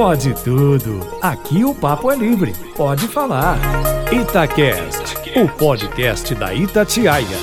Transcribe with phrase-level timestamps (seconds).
[0.00, 0.98] Pode tudo.
[1.20, 2.54] Aqui o papo é livre.
[2.74, 3.58] Pode falar.
[4.10, 7.36] Itacast, o podcast da Itatiaia.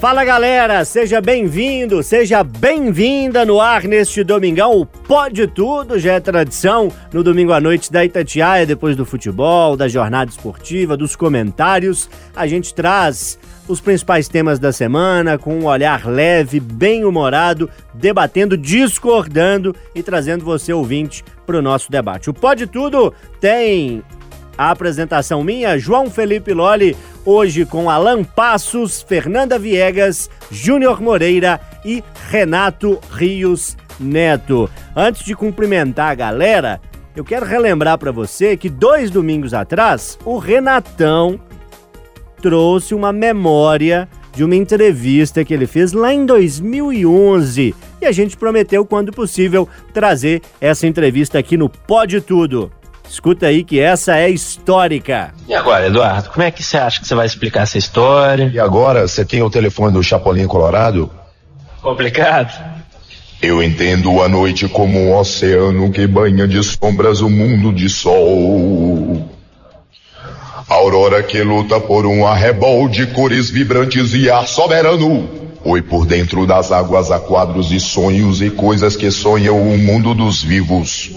[0.00, 4.72] Fala galera, seja bem-vindo, seja bem-vinda no ar neste domingão.
[4.72, 9.76] O Pode Tudo já é tradição no domingo à noite da Itatiaia, depois do futebol,
[9.76, 12.10] da jornada esportiva, dos comentários.
[12.34, 13.38] A gente traz
[13.68, 20.44] os principais temas da semana com um olhar leve, bem humorado, debatendo, discordando e trazendo
[20.44, 22.30] você ouvinte para o nosso debate.
[22.30, 24.02] O Pode Tudo tem
[24.56, 32.02] a apresentação minha, João Felipe Loli, hoje com Alan Passos, Fernanda Viegas, Júnior Moreira e
[32.28, 34.70] Renato Rios Neto.
[34.94, 36.80] Antes de cumprimentar a galera,
[37.16, 41.38] eu quero relembrar para você que dois domingos atrás, o Renatão
[42.40, 47.74] trouxe uma memória de uma entrevista que ele fez lá em 2011.
[48.04, 52.70] E a gente prometeu, quando possível, trazer essa entrevista aqui no Pode Tudo.
[53.08, 55.32] Escuta aí que essa é histórica.
[55.48, 58.50] E agora, Eduardo, como é que você acha que você vai explicar essa história?
[58.52, 61.10] E agora, você tem o telefone do Chapolin Colorado?
[61.80, 62.52] Complicado?
[63.40, 67.88] Eu entendo a noite como um oceano que banha de sombras o um mundo de
[67.88, 69.30] sol.
[70.68, 75.43] A aurora que luta por um arrebol de cores vibrantes e ar soberano.
[75.66, 80.14] Oi por dentro das águas há quadros e sonhos e coisas que sonham o mundo
[80.14, 81.10] dos vivos.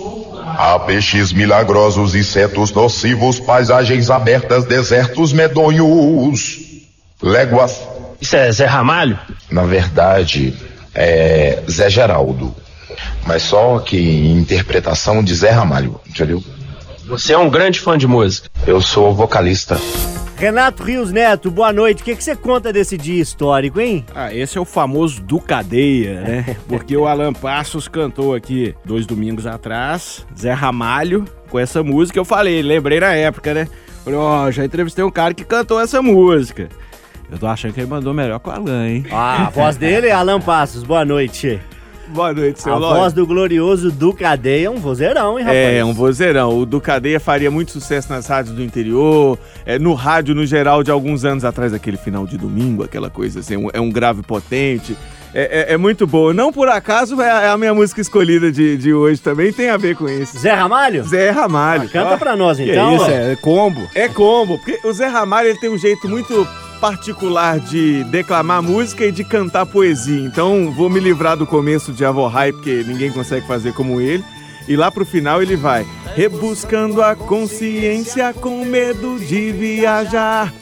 [0.45, 6.59] Há peixes milagrosos, insetos nocivos, paisagens abertas, desertos medonhos.
[7.22, 7.81] Léguas.
[8.22, 9.20] Isso é Zé Ramalho?
[9.52, 10.54] Na verdade,
[10.95, 12.56] é Zé Geraldo.
[13.26, 16.42] Mas só que em interpretação de Zé Ramalho, entendeu?
[17.06, 18.50] Você é um grande fã de música.
[18.66, 19.78] Eu sou vocalista.
[20.38, 22.04] Renato Rios Neto, boa noite.
[22.04, 24.06] O que, que você conta desse dia histórico, hein?
[24.14, 26.58] Ah, esse é o famoso do Cadeia, né?
[26.70, 32.20] Porque o Alan Passos cantou aqui dois domingos atrás, Zé Ramalho, com essa música.
[32.20, 33.68] Eu falei, lembrei na época, né?
[34.04, 36.70] Falei, ó, oh, já entrevistei um cara que cantou essa música.
[37.32, 39.06] Eu tô achando que ele mandou melhor com o Alan, hein?
[39.11, 40.84] Ah, a voz dele é Alan Passos.
[40.84, 41.60] Boa noite.
[42.10, 45.58] Boa noite, seu A voz do glorioso Ducadeia é um vozeirão, hein, rapaz?
[45.58, 46.58] É, um vozeirão.
[46.58, 50.92] O Ducadeia faria muito sucesso nas rádios do interior, é, no rádio no geral de
[50.92, 54.96] alguns anos atrás, aquele final de domingo, aquela coisa assim, um, é um grave potente.
[55.34, 56.34] É, é, é, muito boa.
[56.34, 59.96] Não por acaso é a minha música escolhida de, de hoje também tem a ver
[59.96, 60.40] com isso.
[60.40, 61.04] Zé Ramalho?
[61.04, 61.84] Zé Ramalho.
[61.84, 62.90] Ah, canta pra nós então.
[62.90, 63.82] Que isso, é, é combo.
[63.94, 66.48] É combo, porque o Zé Ramalho ele tem um jeito muito
[66.80, 70.26] particular de declamar música e de cantar poesia.
[70.26, 74.23] Então vou me livrar do começo de Avorrai, porque ninguém consegue fazer como ele.
[74.67, 75.86] E lá pro final ele vai
[76.16, 80.54] rebuscando a consciência com medo de viajar.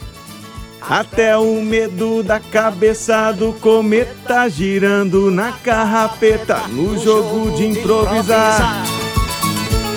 [0.87, 8.85] Até o medo da cabeça do cometa girando na carrapeta no jogo de improvisar.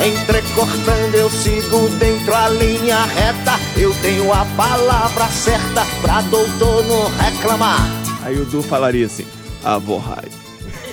[0.03, 5.68] Entrecortando eu sigo dentro a linha reta Eu tenho a palavra certa
[6.01, 7.81] pra doutor não reclamar.
[8.23, 9.27] Aí o Du falaria assim,
[9.65, 10.29] avorrai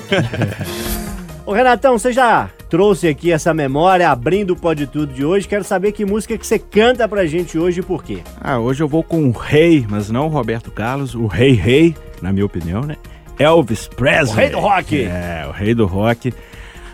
[1.46, 5.48] Ô Renatão, você já trouxe aqui essa memória abrindo o Pode Tudo de hoje.
[5.48, 8.20] Quero saber que música que você canta pra gente hoje e por quê.
[8.42, 11.96] Ah, hoje eu vou com o rei, mas não o Roberto Carlos O rei rei,
[12.22, 12.96] na minha opinião, né?
[13.38, 14.34] Elvis Presley.
[14.34, 15.04] O rei do rock.
[15.04, 16.34] É, o rei do rock.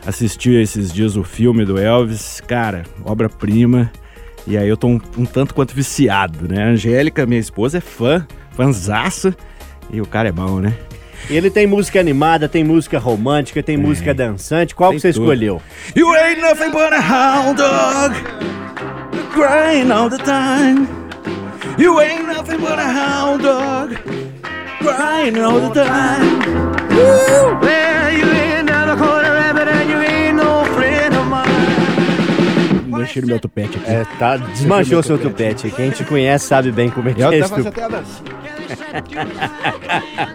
[0.05, 3.91] Assisti esses dias o filme do Elvis, cara, obra-prima.
[4.47, 6.63] E aí eu tô um, um, tanto quanto viciado, né?
[6.63, 9.35] A Angélica, minha esposa, é fã, fanzaça.
[9.91, 10.73] E o cara é bom, né?
[11.29, 13.77] Ele tem música animada, tem música romântica, tem é.
[13.77, 14.73] música dançante.
[14.73, 15.23] Qual tem que você tudo.
[15.23, 15.61] escolheu?
[15.95, 18.15] You ain't nothing but a hound dog,
[19.31, 20.87] crying all the time.
[21.77, 23.95] You ain't nothing but a hound dog,
[24.79, 26.39] crying all the time.
[26.89, 27.59] Woo!
[27.61, 28.95] Well, you ain't never
[33.19, 33.89] no meu tupete aqui.
[33.89, 35.69] É, tá, desmanchou seu tupete.
[35.71, 37.53] Quem te conhece sabe bem como é que é isso.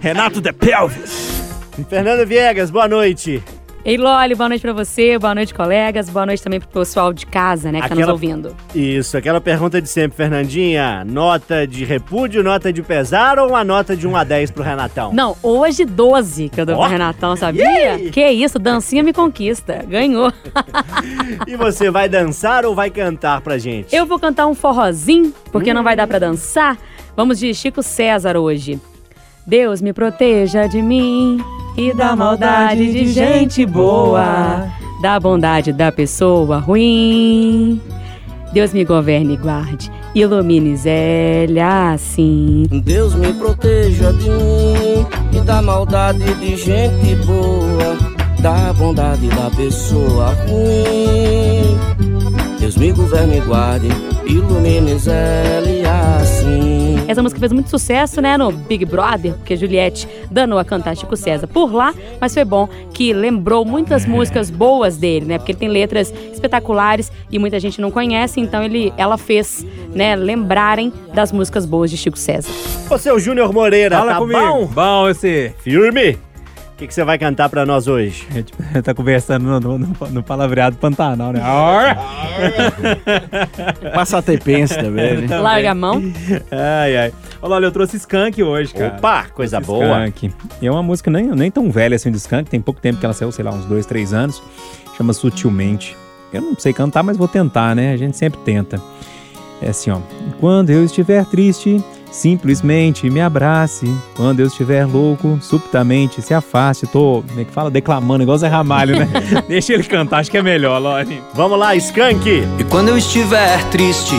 [0.00, 1.42] Renato de Pelvis.
[1.88, 3.42] Fernanda Viegas, boa noite.
[3.86, 7.24] Ei, Loli, boa noite pra você, boa noite, colegas, boa noite também pro pessoal de
[7.24, 8.00] casa, né, que aquela...
[8.00, 8.56] tá nos ouvindo.
[8.74, 13.97] Isso, aquela pergunta de sempre, Fernandinha, nota de repúdio, nota de pesar ou uma nota
[13.97, 15.12] de 1 a 10 pro Renatão?
[15.15, 16.80] Não, hoje 12 que eu dou oh.
[16.80, 17.62] pro Renatão, sabia?
[17.62, 18.10] Yeah.
[18.10, 20.33] Que isso, dancinha me conquista, ganhou.
[21.47, 23.94] e você vai dançar ou vai cantar pra gente?
[23.94, 25.74] Eu vou cantar um forrozinho, porque hum.
[25.74, 26.77] não vai dar pra dançar.
[27.15, 28.80] Vamos de Chico César hoje.
[29.47, 31.38] Deus me proteja de mim
[31.76, 34.66] e da maldade de gente boa,
[35.02, 37.80] da bondade da pessoa ruim.
[38.52, 42.64] Deus me governe e guarde, ilumine Zélia assim.
[42.82, 47.96] Deus me proteja de mim e da maldade de gente boa,
[48.40, 51.76] da bondade da pessoa ruim.
[52.92, 53.88] governo e guarde,
[54.26, 56.85] ilumine Zélia assim.
[57.08, 61.16] Essa música fez muito sucesso, né, no Big Brother, porque Juliette danou a cantar Chico
[61.16, 65.58] César por lá, mas foi bom que lembrou muitas músicas boas dele, né, porque ele
[65.58, 69.64] tem letras espetaculares e muita gente não conhece, então ele, ela fez,
[69.94, 72.50] né, lembrarem das músicas boas de Chico César.
[72.91, 74.41] Ô, seu Júnior Moreira, Fala tá comigo.
[74.41, 74.66] bom?
[74.66, 75.52] Bom esse.
[75.59, 76.18] Firme?
[76.76, 78.26] O que que você vai cantar pra nós hoje?
[78.30, 78.52] A gente
[78.84, 81.40] tá conversando no, no, no- no palavreado Pantanal, né?
[83.94, 85.38] Passatempense também, né?
[85.38, 86.02] Larga a mão.
[86.50, 87.12] ai, ai.
[87.40, 88.94] Olha, eu trouxe Skank hoje, cara.
[88.96, 89.86] Opa, coisa boa.
[90.08, 90.30] Skank.
[90.60, 93.06] E é uma música nem, nem tão velha assim do Skank, tem pouco tempo que
[93.06, 94.42] ela saiu, sei lá, uns dois, três anos.
[94.98, 95.96] Chama Sutilmente.
[96.30, 97.92] Eu não sei cantar, mas vou tentar, né?
[97.92, 98.78] A gente sempre tenta.
[99.62, 99.98] É assim, ó.
[100.40, 101.82] Quando eu estiver triste,
[102.16, 103.86] simplesmente me abrace.
[104.16, 106.86] Quando eu estiver louco, subitamente se afaste.
[106.86, 107.71] Tô, como é que fala?
[107.71, 109.09] Declamando, igual Zé Ramalho, né?
[109.47, 111.22] Deixa ele cantar, acho que é melhor, Lore.
[111.34, 112.27] Vamos lá, Skank.
[112.59, 114.16] E quando eu estiver triste,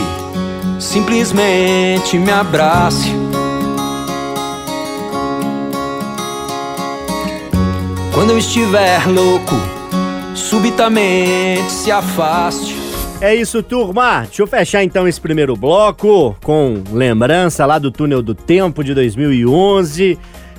[0.78, 3.12] simplesmente me abrace.
[8.14, 9.54] Quando eu estiver louco,
[10.34, 12.77] subitamente se afaste.
[13.20, 14.20] É isso, turma.
[14.20, 18.94] Deixa eu fechar então esse primeiro bloco com lembrança lá do Túnel do Tempo de
[18.94, 20.16] 2011,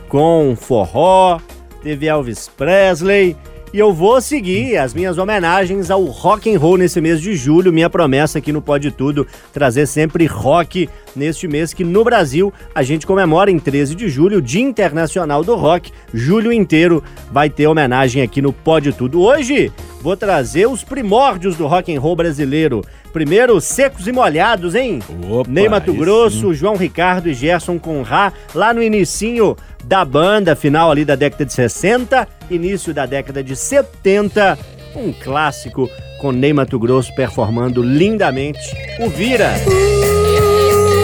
[0.10, 1.40] com forró,
[1.82, 3.38] teve Elvis Presley.
[3.72, 7.72] E eu vou seguir as minhas homenagens ao rock and roll nesse mês de julho.
[7.72, 12.84] Minha promessa aqui no Pode Tudo, trazer sempre rock neste mês que no Brasil a
[12.84, 15.94] gente comemora em 13 de julho, Dia Internacional do Rock.
[16.14, 17.02] Julho inteiro
[17.32, 19.22] vai ter homenagem aqui no Pode Tudo.
[19.22, 22.84] Hoje vou trazer os primórdios do rock and roll brasileiro.
[23.12, 25.00] Primeiro, Secos e Molhados, hein?
[25.30, 30.92] Opa, Ney Mato Grosso, João Ricardo e Gerson Conrá, lá no inicinho da banda, final
[30.92, 34.58] ali da década de 60, início da década de 70,
[34.96, 38.60] um clássico com Ney Mato Grosso performando lindamente
[39.00, 39.54] o Vira.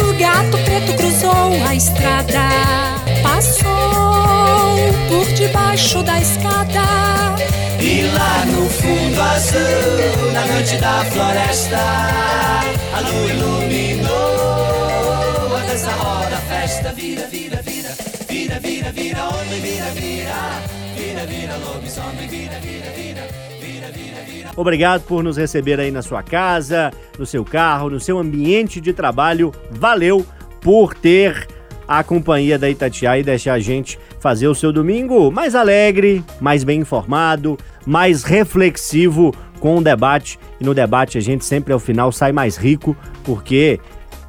[0.09, 2.49] O gato preto cruzou a estrada,
[3.23, 3.65] passou
[5.09, 7.04] por debaixo da escada.
[8.05, 11.79] E lá no fundo azul, na noite da floresta,
[12.93, 14.05] a lua iluminou
[15.55, 17.89] a dança roda, a festa vira, vira, vira,
[18.29, 20.61] vira, vira, vira, homem, vira, vira,
[20.95, 23.23] vira, vira, lobisomem, vira, vira, vira,
[23.59, 24.51] vira, vira, vira.
[24.55, 28.93] Obrigado por nos receber aí na sua casa, no seu carro, no seu ambiente de
[28.93, 29.51] trabalho.
[29.71, 30.23] Valeu
[30.61, 31.47] por ter
[31.87, 36.63] a companhia da Itatiaia e deixar a gente fazer o seu domingo mais alegre, mais
[36.63, 40.39] bem informado, mais reflexivo com o debate.
[40.59, 43.79] E no debate a gente sempre ao final sai mais rico, porque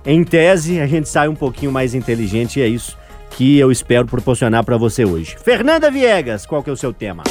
[0.04, 2.94] em tese a gente sai um pouquinho mais inteligente e é isso
[3.30, 5.34] que eu espero proporcionar para você hoje.
[5.42, 7.22] Fernanda Viegas, qual que é o seu tema?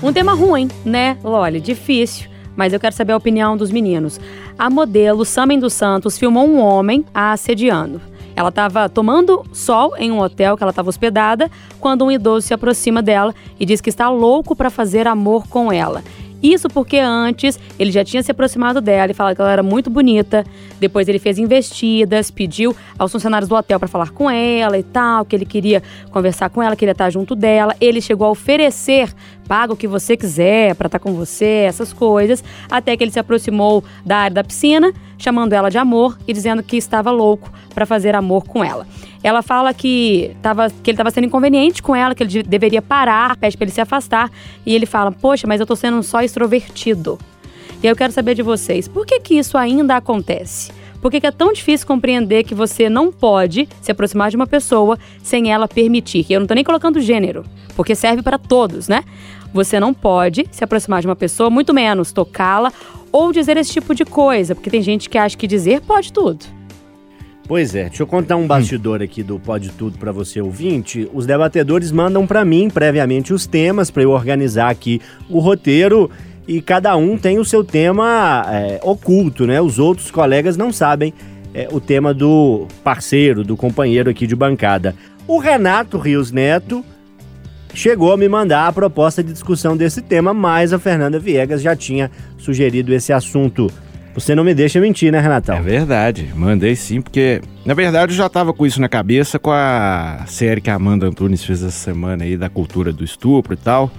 [0.00, 1.18] Um tema ruim, né?
[1.24, 2.30] Olha, difícil.
[2.54, 4.20] Mas eu quero saber a opinião dos meninos.
[4.56, 8.00] A modelo Samen dos Santos filmou um homem a assediando.
[8.40, 12.54] Ela estava tomando sol em um hotel que ela estava hospedada quando um idoso se
[12.54, 16.02] aproxima dela e diz que está louco para fazer amor com ela.
[16.42, 19.90] Isso porque antes ele já tinha se aproximado dela e falado que ela era muito
[19.90, 20.44] bonita.
[20.78, 25.24] Depois ele fez investidas, pediu aos funcionários do hotel para falar com ela e tal,
[25.24, 27.74] que ele queria conversar com ela, queria estar junto dela.
[27.80, 29.12] Ele chegou a oferecer,
[29.46, 33.18] paga o que você quiser para estar com você, essas coisas, até que ele se
[33.18, 37.84] aproximou da área da piscina, chamando ela de amor e dizendo que estava louco para
[37.84, 38.86] fazer amor com ela.
[39.22, 42.80] Ela fala que, tava, que ele estava sendo inconveniente com ela, que ele de- deveria
[42.80, 44.30] parar, pede para ele se afastar.
[44.64, 47.18] E ele fala: Poxa, mas eu tô sendo só extrovertido.
[47.82, 50.70] E eu quero saber de vocês, por que que isso ainda acontece?
[51.00, 54.46] Por que, que é tão difícil compreender que você não pode se aproximar de uma
[54.46, 56.26] pessoa sem ela permitir?
[56.28, 57.42] E eu não tô nem colocando gênero,
[57.74, 59.02] porque serve para todos, né?
[59.54, 62.70] Você não pode se aproximar de uma pessoa, muito menos tocá-la
[63.10, 66.44] ou dizer esse tipo de coisa, porque tem gente que acha que dizer pode tudo.
[67.50, 71.10] Pois é, deixa eu contar um bastidor aqui do Pode Tudo para você ouvinte.
[71.12, 76.08] Os debatedores mandam para mim previamente os temas para eu organizar aqui o roteiro
[76.46, 79.60] e cada um tem o seu tema é, oculto, né?
[79.60, 81.12] Os outros colegas não sabem
[81.52, 84.94] é, o tema do parceiro, do companheiro aqui de bancada.
[85.26, 86.84] O Renato Rios Neto
[87.74, 91.74] chegou a me mandar a proposta de discussão desse tema, mas a Fernanda Viegas já
[91.74, 93.68] tinha sugerido esse assunto.
[94.14, 95.56] Você não me deixa mentir, né, Renatão?
[95.56, 99.52] É verdade, mandei sim, porque na verdade eu já tava com isso na cabeça com
[99.52, 103.56] a série que a Amanda Antunes fez essa semana aí da cultura do estupro e
[103.56, 103.90] tal.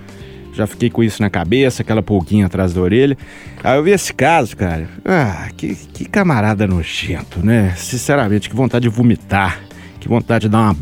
[0.54, 3.18] Já fiquei com isso na cabeça, aquela pulguinha atrás da orelha.
[3.64, 4.86] Aí eu vi esse caso, cara.
[5.06, 7.74] Ah, que, que camarada nojento, né?
[7.78, 9.62] Sinceramente, que vontade de vomitar.
[10.00, 10.78] Que vontade de dar uma.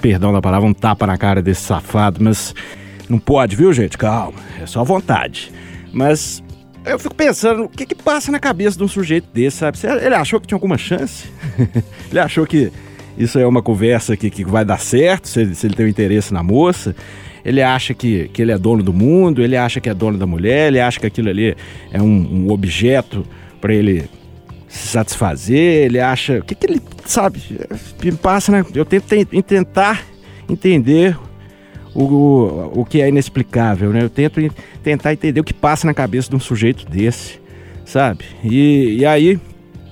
[0.00, 2.54] Perdão da palavra, um tapa na cara desse safado, mas
[3.06, 3.98] não pode, viu, gente?
[3.98, 5.52] Calma, é só vontade.
[5.92, 6.42] Mas
[6.84, 9.78] Eu fico pensando, o que que passa na cabeça de um sujeito desse, sabe?
[10.02, 11.26] Ele achou que tinha alguma chance?
[12.10, 12.72] ele achou que
[13.18, 15.88] isso é uma conversa que, que vai dar certo, se ele, se ele tem um
[15.88, 16.94] interesse na moça?
[17.44, 20.26] Ele acha que, que ele é dono do mundo, ele acha que é dono da
[20.26, 21.54] mulher, ele acha que aquilo ali
[21.92, 23.26] é um, um objeto
[23.60, 24.08] para ele
[24.68, 26.38] se satisfazer, ele acha.
[26.38, 26.80] O que, que ele.
[27.04, 27.40] Sabe?
[28.02, 28.64] Me passa, né?
[28.74, 30.02] Eu tento ten- tentar
[30.48, 31.16] entender
[31.94, 34.02] o, o, o que é inexplicável, né?
[34.02, 34.50] Eu tento en-
[34.82, 37.38] tentar entender o que passa na cabeça de um sujeito desse,
[37.84, 38.24] sabe?
[38.44, 39.38] E, e aí,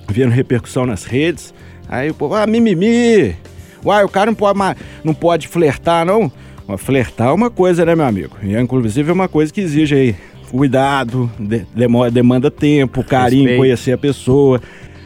[0.07, 1.53] vendo repercussão nas redes,
[1.87, 3.35] aí o povo, ah, mimimi!
[3.83, 4.59] Uai, o cara não pode,
[5.03, 6.31] não pode flertar, não?
[6.77, 8.35] Flertar é uma coisa, né, meu amigo?
[8.43, 10.15] E inclusive é uma coisa que exige aí
[10.51, 13.59] cuidado, de- demo- demanda tempo, carinho, Respeito.
[13.59, 14.61] conhecer a pessoa.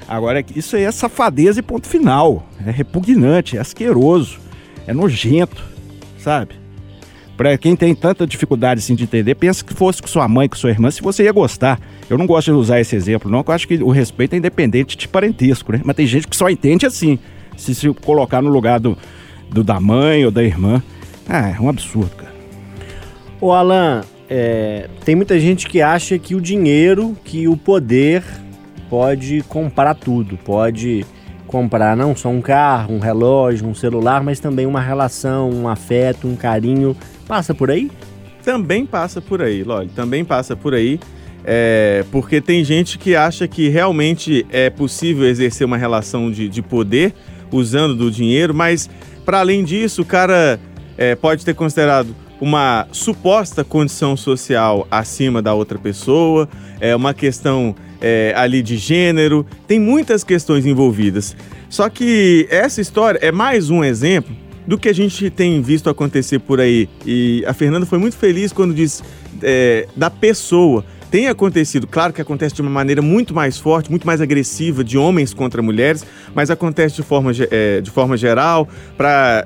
[0.08, 2.48] Agora, isso aí é safadeza e ponto final.
[2.66, 4.40] É repugnante, é asqueroso,
[4.88, 5.64] é nojento,
[6.18, 6.56] sabe?
[7.36, 10.56] Pra quem tem tanta dificuldade assim, de entender, pensa que fosse com sua mãe, com
[10.56, 11.80] sua irmã, se você ia gostar.
[12.10, 14.38] Eu não gosto de usar esse exemplo, não, porque eu acho que o respeito é
[14.38, 15.82] independente de parentesco, né?
[15.84, 17.18] Mas tem gente que só entende assim,
[17.58, 18.96] se se colocar no lugar do,
[19.50, 20.82] do da mãe ou da irmã.
[21.28, 22.34] Ah, é um absurdo, cara.
[23.42, 28.24] Ô Alan, é, tem muita gente que acha que o dinheiro, que o poder
[28.90, 30.38] pode comprar tudo.
[30.38, 31.06] Pode
[31.48, 36.28] comprar não só um carro, um relógio, um celular, mas também uma relação, um afeto,
[36.28, 36.96] um carinho.
[37.28, 37.90] Passa por aí?
[38.44, 41.00] Também passa por aí, Loli, também passa por aí.
[41.46, 46.62] É, porque tem gente que acha que realmente é possível exercer uma relação de, de
[46.62, 47.14] poder
[47.52, 48.90] usando do dinheiro, mas
[49.26, 50.60] para além disso, o cara
[50.98, 56.48] é, pode ter considerado uma suposta condição social acima da outra pessoa,
[56.80, 61.36] é uma questão é, ali de gênero, tem muitas questões envolvidas.
[61.70, 64.36] Só que essa história é mais um exemplo
[64.68, 66.90] do que a gente tem visto acontecer por aí.
[67.06, 69.04] E a Fernanda foi muito feliz quando diz
[69.42, 70.86] é, da pessoa.
[71.12, 74.98] Tem acontecido, claro que acontece de uma maneira muito mais forte, muito mais agressiva, de
[74.98, 76.04] homens contra mulheres,
[76.34, 78.68] mas acontece de forma, é, de forma geral,
[78.98, 79.46] para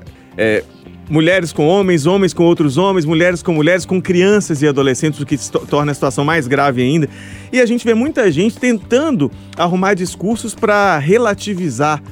[1.08, 5.26] mulheres com homens, homens com outros homens, mulheres com mulheres, com crianças e adolescentes, o
[5.26, 5.36] que
[5.68, 7.08] torna a situação mais grave ainda.
[7.52, 12.02] E a gente vê muita gente tentando arrumar discursos para relativizar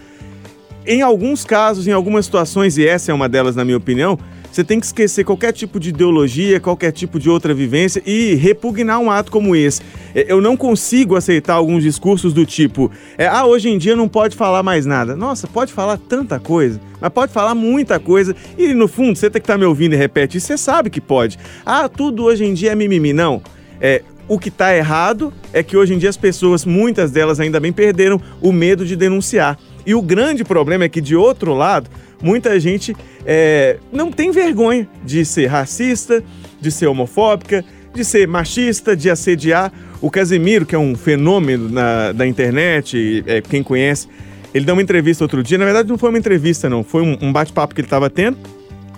[0.87, 4.19] em alguns casos, em algumas situações, e essa é uma delas, na minha opinião,
[4.57, 8.99] você tem que esquecer qualquer tipo de ideologia, qualquer tipo de outra vivência e repugnar
[8.99, 9.83] um ato como esse.
[10.15, 14.09] É, Eu não consigo aceitar alguns discursos do tipo: é, ah, hoje em dia não
[14.09, 15.15] pode falar mais nada.
[15.15, 18.35] Nossa, pode falar tanta coisa, mas pode falar muita coisa.
[18.57, 21.03] E no fundo, você tem que estar me ouvindo e repete isso, você sabe que
[21.03, 21.39] pode.
[21.65, 23.13] Ah, tudo hoje em dia é mimimi.
[23.13, 23.43] Não.
[23.79, 27.61] É, o que está errado é que hoje em dia as pessoas, muitas delas ainda
[27.61, 29.59] bem, perderam o medo de denunciar.
[29.87, 31.89] E o grande problema é que, de outro lado,
[32.21, 36.23] muita gente é, não tem vergonha de ser racista,
[36.61, 37.65] de ser homofóbica,
[37.95, 39.73] de ser machista, de assediar.
[40.03, 44.09] O Casimiro, que é um fenômeno na- da internet, é, quem conhece,
[44.53, 45.57] ele deu uma entrevista outro dia.
[45.57, 46.83] Na verdade, não foi uma entrevista, não.
[46.83, 48.37] Foi um, um bate-papo que ele estava tendo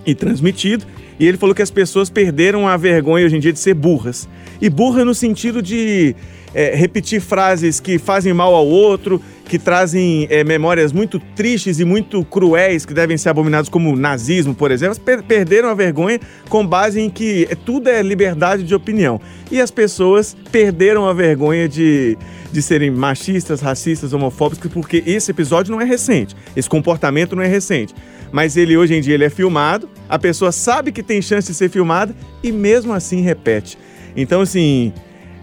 [0.07, 0.85] e transmitido.
[1.21, 4.29] E ele falou que as pessoas perderam a vergonha hoje em dia de ser burras.
[4.61, 6.15] E burra no sentido de
[6.55, 11.85] é, repetir frases que fazem mal ao outro, que trazem é, memórias muito tristes e
[11.85, 14.99] muito cruéis, que devem ser abominados, como nazismo, por exemplo.
[15.01, 19.21] Per- perderam a vergonha com base em que é, tudo é liberdade de opinião.
[19.51, 22.19] E as pessoas perderam a vergonha de,
[22.53, 26.37] de serem machistas, racistas, homofóbicos, porque esse episódio não é recente.
[26.55, 27.95] Esse comportamento não é recente.
[28.31, 31.57] Mas ele hoje em dia ele é filmado, a pessoa sabe que tem chance de
[31.57, 33.79] ser filmada e mesmo assim repete.
[34.15, 34.93] Então, assim,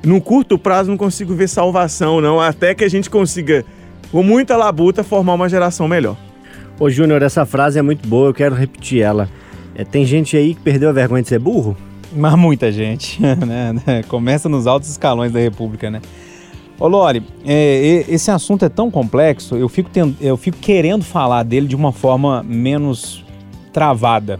[0.05, 3.65] no curto prazo não consigo ver salvação, não, até que a gente consiga,
[4.11, 6.15] com muita labuta, formar uma geração melhor.
[6.79, 9.29] Ô Júnior, essa frase é muito boa, eu quero repetir ela.
[9.73, 11.75] É, tem gente aí que perdeu a vergonha de ser burro?
[12.15, 14.03] Mas muita gente, né?
[14.07, 16.01] Começa nos altos escalões da República, né?
[16.79, 21.43] Ô Lore, é, esse assunto é tão complexo, eu fico, ten- eu fico querendo falar
[21.43, 23.23] dele de uma forma menos
[23.71, 24.37] travada,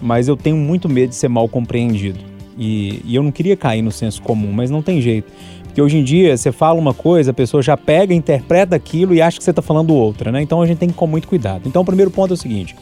[0.00, 2.18] mas eu tenho muito medo de ser mal compreendido.
[2.56, 5.32] E, e eu não queria cair no senso comum, mas não tem jeito.
[5.64, 9.22] Porque hoje em dia você fala uma coisa, a pessoa já pega, interpreta aquilo e
[9.22, 10.42] acha que você está falando outra, né?
[10.42, 11.66] Então a gente tem que ir com muito cuidado.
[11.66, 12.76] Então o primeiro ponto é o seguinte: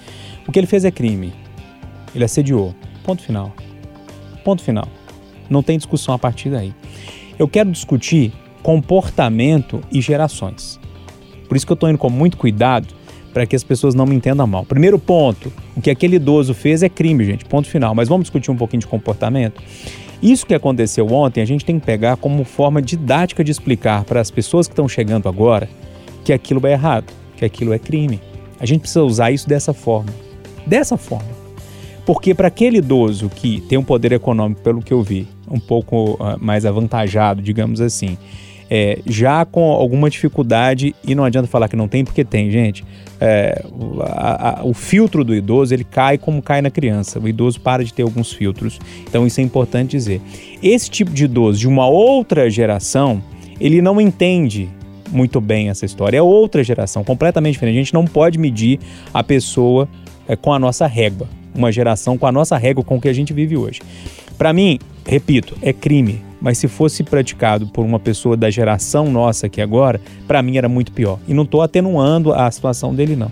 [0.46, 1.32] o que ele fez é crime.
[2.14, 2.74] Ele assediou.
[3.04, 3.54] Ponto final.
[4.44, 4.88] Ponto final.
[5.48, 6.74] Não tem discussão a partir daí.
[7.38, 10.80] Eu quero discutir comportamento e gerações.
[11.48, 12.99] Por isso que eu estou indo com muito cuidado
[13.32, 14.64] para que as pessoas não me entendam mal.
[14.64, 17.44] Primeiro ponto, o que aquele idoso fez é crime, gente.
[17.44, 17.94] Ponto final.
[17.94, 19.62] Mas vamos discutir um pouquinho de comportamento?
[20.22, 24.20] Isso que aconteceu ontem, a gente tem que pegar como forma didática de explicar para
[24.20, 25.68] as pessoas que estão chegando agora
[26.24, 28.20] que aquilo é errado, que aquilo é crime.
[28.58, 30.12] A gente precisa usar isso dessa forma.
[30.66, 31.40] Dessa forma.
[32.04, 36.16] Porque para aquele idoso que tem um poder econômico, pelo que eu vi, um pouco
[36.20, 38.18] ah, mais avantajado, digamos assim.
[38.72, 42.84] É, já com alguma dificuldade, e não adianta falar que não tem, porque tem, gente.
[43.20, 47.18] É, o- a- a- o filtro do idoso ele cai como cai na criança.
[47.18, 48.78] O idoso para de ter alguns filtros.
[49.02, 50.20] Então isso é importante dizer.
[50.62, 53.20] Esse tipo de idoso de uma outra geração,
[53.60, 54.68] ele não entende
[55.10, 56.16] muito bem essa história.
[56.18, 57.74] É outra geração, completamente diferente.
[57.74, 58.78] A gente não pode medir
[59.12, 59.88] a pessoa
[60.28, 61.26] é, com a nossa régua.
[61.52, 63.80] Uma geração com a nossa régua com o que a gente vive hoje.
[64.38, 66.22] Para mim, repito, é crime.
[66.40, 70.68] Mas se fosse praticado por uma pessoa da geração nossa aqui agora, para mim era
[70.68, 71.18] muito pior.
[71.28, 73.30] E não tô atenuando a situação dele, não.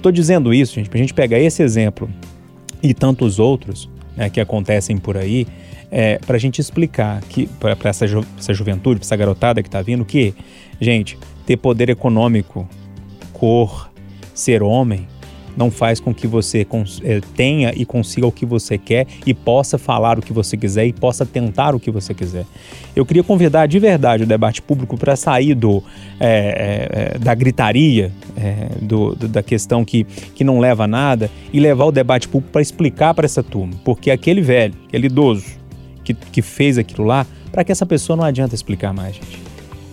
[0.00, 2.08] Tô dizendo isso, gente, pra gente pegar esse exemplo
[2.82, 5.46] e tantos outros né, que acontecem por aí,
[5.90, 9.70] é, para a gente explicar que para essa, ju essa juventude, para essa garotada que
[9.70, 10.34] tá vindo, que,
[10.80, 12.68] gente, ter poder econômico,
[13.32, 13.90] cor,
[14.34, 15.06] ser homem,
[15.56, 16.66] não faz com que você
[17.02, 20.86] eh, tenha e consiga o que você quer e possa falar o que você quiser
[20.86, 22.44] e possa tentar o que você quiser.
[22.94, 25.82] Eu queria convidar de verdade o debate público para sair do,
[26.20, 31.30] eh, eh, da gritaria, eh, do- do- da questão que, que não leva a nada
[31.52, 33.72] e levar o debate público para explicar para essa turma.
[33.84, 35.46] Porque aquele velho, aquele idoso
[36.04, 39.38] que, que fez aquilo lá, para que essa pessoa não adianta explicar mais, gente.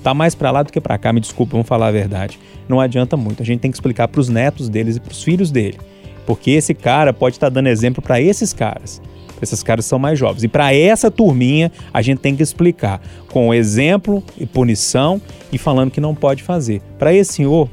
[0.03, 2.38] Tá mais para lá do que para cá, me desculpa, vamos falar a verdade.
[2.67, 3.41] Não adianta muito.
[3.41, 5.77] A gente tem que explicar para os netos deles e para os filhos dele.
[6.25, 9.01] Porque esse cara pode estar dando exemplo para esses caras.
[9.41, 10.43] Esses caras são mais jovens.
[10.43, 15.91] E para essa turminha, a gente tem que explicar com exemplo e punição e falando
[15.91, 16.82] que não pode fazer.
[16.98, 17.70] Para esse senhor,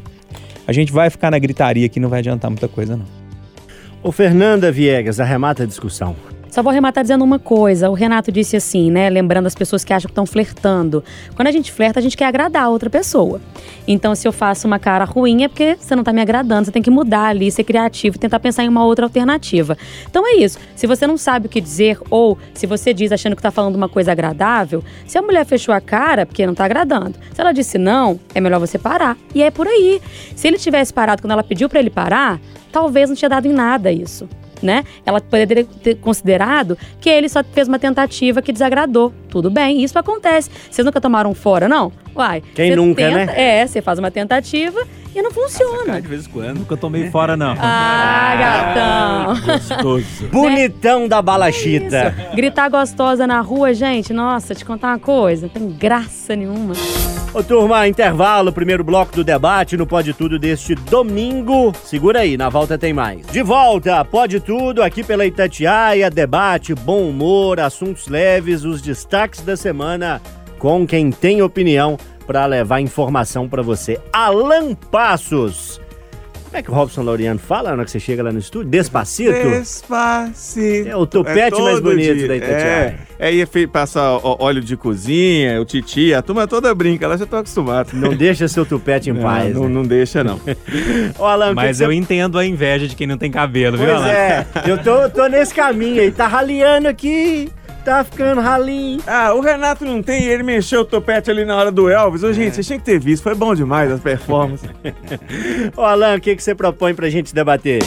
[0.66, 3.06] a gente vai ficar na gritaria que não vai adiantar muita coisa, não.
[4.02, 6.16] Ô Fernanda Viegas, arremata a discussão.
[6.50, 7.88] Só vou arrematar dizendo uma coisa.
[7.88, 9.08] O Renato disse assim, né?
[9.08, 11.02] Lembrando as pessoas que acham que estão flertando.
[11.36, 13.40] Quando a gente flerta, a gente quer agradar a outra pessoa.
[13.86, 16.64] Então, se eu faço uma cara ruim, é porque você não tá me agradando.
[16.64, 19.78] Você tem que mudar ali, ser criativo tentar pensar em uma outra alternativa.
[20.08, 20.58] Então é isso.
[20.74, 23.76] Se você não sabe o que dizer, ou se você diz achando que tá falando
[23.76, 27.14] uma coisa agradável, se a mulher fechou a cara, porque não tá agradando.
[27.32, 29.16] Se ela disse não, é melhor você parar.
[29.34, 30.00] E é por aí.
[30.34, 32.40] Se ele tivesse parado quando ela pediu para ele parar,
[32.72, 34.28] talvez não tinha dado em nada isso
[34.62, 34.84] né?
[35.04, 39.12] Ela poderia ter considerado que ele só fez uma tentativa que desagradou.
[39.28, 40.50] Tudo bem, isso acontece.
[40.70, 41.92] Vocês nunca tomaram fora, não?
[42.14, 42.42] Uai.
[42.54, 43.60] Quem nunca, tenta- né?
[43.60, 44.80] É, você faz uma tentativa
[45.14, 46.00] e não funciona.
[46.00, 46.58] De vez em quando.
[46.58, 47.54] Nunca tomei fora, não.
[47.58, 49.54] Ah, gatão.
[49.54, 50.28] Gostoso.
[50.32, 52.14] Bonitão da balachita.
[52.34, 56.74] Gritar gostosa na rua, gente, nossa, te contar uma coisa, não tem graça nenhuma.
[57.32, 61.72] Ô turma, intervalo, primeiro bloco do debate no Pode Tudo deste domingo.
[61.84, 63.24] Segura aí, na volta tem mais.
[63.26, 69.56] De volta, Pode Tudo, aqui pela Itatiaia, debate, bom humor, assuntos leves, os destaques da
[69.56, 70.20] semana
[70.58, 71.96] com quem tem opinião
[72.30, 73.98] para levar informação para você.
[74.12, 75.80] Alan Passos.
[76.44, 78.70] Como é que o Robson Laureano fala na hora que você chega lá no estúdio?
[78.70, 79.32] Despacito?
[79.32, 80.88] Despacito.
[80.88, 82.28] É o topete todo mais bonito dia.
[82.28, 82.98] da Itatiaia.
[83.18, 87.04] É, é ia fe- passar ó- óleo de cozinha, o titi, a turma toda brinca,
[87.04, 87.90] ela já tô acostumado.
[87.94, 89.52] Não deixa seu tupete em Não, paz.
[89.52, 89.68] não, né?
[89.68, 90.40] não deixa, não.
[91.18, 93.76] Ô, Alan, que Mas que eu você entendo a inveja de quem não tem cabelo,
[93.76, 94.08] viu, Pois Alan?
[94.08, 97.48] é, eu tô, tô nesse caminho aí, tá raliando aqui,
[97.80, 99.00] tá ficando ralinho.
[99.06, 102.22] Ah, o Renato não tem, ele mexeu o topete ali na hora do Elvis.
[102.22, 104.68] Ô, gente, vocês tinham que ter visto, foi bom demais as performances.
[105.76, 107.82] Ô Alan, o que, que você propõe pra gente debater?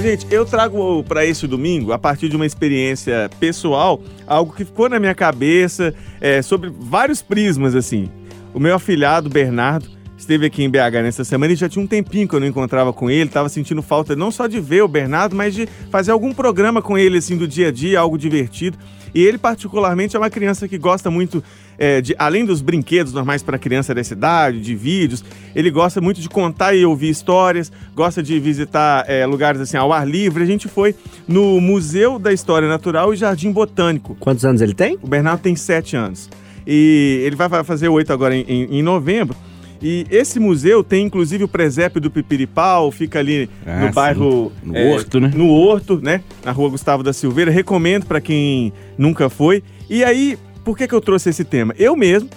[0.00, 4.88] Gente, eu trago para esse domingo, a partir de uma experiência pessoal, algo que ficou
[4.88, 8.08] na minha cabeça, é, sobre vários prismas, assim.
[8.54, 9.88] O meu afilhado, Bernardo,
[10.20, 12.92] esteve aqui em BH nessa semana e já tinha um tempinho que eu não encontrava
[12.92, 16.32] com ele, tava sentindo falta não só de ver o Bernardo, mas de fazer algum
[16.32, 18.78] programa com ele, assim, do dia a dia, algo divertido.
[19.12, 21.42] E ele, particularmente, é uma criança que gosta muito,
[21.76, 26.20] é, de, além dos brinquedos normais para criança dessa idade, de vídeos, ele gosta muito
[26.20, 30.44] de contar e ouvir histórias, gosta de visitar é, lugares assim ao ar livre.
[30.44, 30.94] A gente foi
[31.26, 34.14] no Museu da História Natural e Jardim Botânico.
[34.20, 34.96] Quantos anos ele tem?
[35.02, 36.30] O Bernardo tem sete anos.
[36.64, 39.34] E ele vai vai fazer oito agora em, em- em novembro.
[39.82, 43.92] E esse museu tem inclusive o presépio do Pipiripau, fica ali Ah, no sim.
[43.94, 44.52] bairro.
[44.62, 45.32] No Horto, né?
[45.34, 46.22] No Horto, né?
[46.44, 47.50] Na rua Gustavo da Silveira.
[47.50, 49.62] Recomendo para quem nunca foi.
[49.88, 51.74] E aí, por que, que eu trouxe esse tema?
[51.78, 52.28] Eu mesmo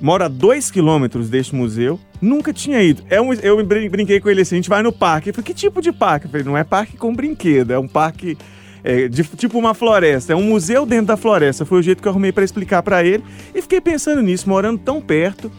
[0.00, 3.02] moro a dois quilômetros deste museu, nunca tinha ido.
[3.10, 5.28] É um, eu brin- brinquei com ele assim: a gente vai no parque.
[5.28, 6.26] Ele falou: que tipo de parque?
[6.26, 8.36] Eu falei: não é parque com brinquedo, é um parque.
[8.82, 11.66] é, de- tipo uma floresta, é um museu dentro da floresta.
[11.66, 13.22] Foi o jeito que eu arrumei para explicar para ele.
[13.54, 15.50] E fiquei pensando nisso, morando tão perto.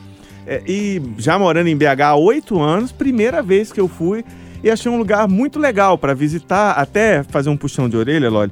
[0.52, 4.26] É, e já morando em BH há oito anos, primeira vez que eu fui
[4.64, 8.52] e achei um lugar muito legal para visitar, até fazer um puxão de orelha, Loli.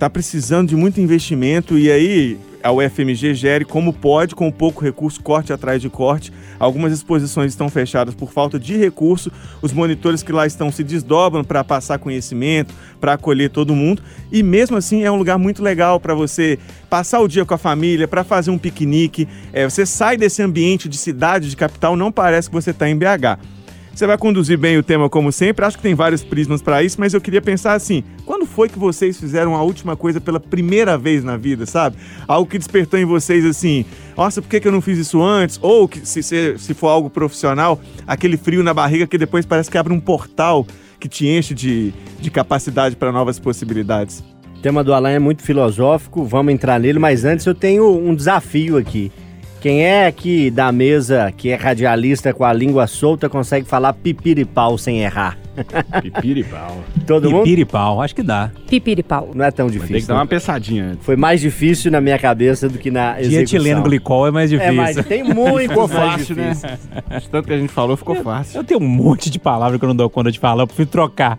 [0.00, 2.36] Tá precisando de muito investimento e aí
[2.68, 6.30] a UFMG gere como pode, com pouco recurso, corte atrás de corte.
[6.58, 9.32] Algumas exposições estão fechadas por falta de recurso.
[9.62, 14.02] Os monitores que lá estão se desdobram para passar conhecimento, para acolher todo mundo.
[14.30, 16.58] E mesmo assim é um lugar muito legal para você
[16.90, 19.26] passar o dia com a família, para fazer um piquenique.
[19.50, 22.98] É, você sai desse ambiente de cidade, de capital, não parece que você está em
[22.98, 23.57] BH.
[23.98, 25.64] Você vai conduzir bem o tema como sempre.
[25.64, 28.78] Acho que tem vários prismas para isso, mas eu queria pensar assim: quando foi que
[28.78, 31.96] vocês fizeram a última coisa pela primeira vez na vida, sabe?
[32.28, 33.84] Algo que despertou em vocês assim:
[34.16, 35.58] nossa, por que, que eu não fiz isso antes?
[35.60, 39.68] Ou que se, se, se for algo profissional, aquele frio na barriga que depois parece
[39.68, 40.64] que abre um portal
[41.00, 44.22] que te enche de, de capacidade para novas possibilidades.
[44.58, 48.14] O tema do Alan é muito filosófico, vamos entrar nele, mas antes eu tenho um
[48.14, 49.10] desafio aqui.
[49.60, 54.78] Quem é aqui da mesa que é radialista com a língua solta consegue falar pipiripau
[54.78, 55.36] sem errar?
[56.00, 56.76] Pipiripau.
[57.04, 57.42] Todo mundo?
[57.42, 58.52] Pipiripau, acho que dá.
[58.68, 59.30] Pipiripau.
[59.34, 60.08] Não é tão Mas tem que difícil.
[60.08, 61.04] dar uma pensadinha antes.
[61.04, 63.38] Foi mais difícil na minha cabeça do que na execução.
[63.44, 64.76] Dietileno glicol é mais É, difícil.
[64.76, 66.48] mas tem muito Ficou mais fácil, né?
[66.50, 66.68] difícil.
[67.20, 68.58] De tanto que a gente falou, ficou fácil.
[68.60, 70.88] Eu tenho um monte de palavras que eu não dou conta de falar, eu prefiro
[70.90, 71.36] trocar.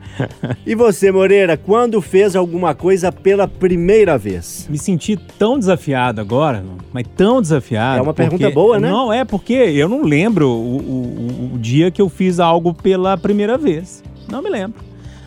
[0.66, 4.68] E você, Moreira, quando fez alguma coisa pela primeira vez?
[4.70, 8.00] Me senti tão desafiado agora, mas tão desafiado.
[8.00, 8.90] É uma pergunta porque- boa, né?
[8.90, 13.18] Não, é porque eu não lembro o, o- o dia que eu fiz algo pela
[13.18, 14.04] primeira vez.
[14.30, 14.80] Não me lembro.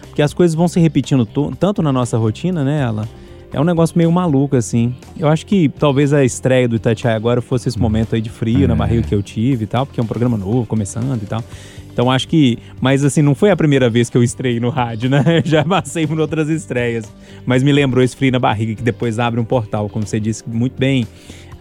[0.09, 3.09] Porque as coisas vão se repetindo to- tanto na nossa rotina, né, ela?
[3.53, 4.95] É um negócio meio maluco, assim.
[5.18, 8.66] Eu acho que talvez a estreia do Itatiaia agora fosse esse momento aí de frio
[8.66, 11.42] na barriga que eu tive e tal, porque é um programa novo, começando e tal.
[11.92, 12.59] Então acho que.
[12.81, 15.23] Mas assim, não foi a primeira vez que eu estrei no rádio, né?
[15.45, 17.05] Já passei por outras estreias.
[17.45, 20.42] Mas me lembrou esse frio na barriga, que depois abre um portal, como você disse
[20.49, 21.07] muito bem.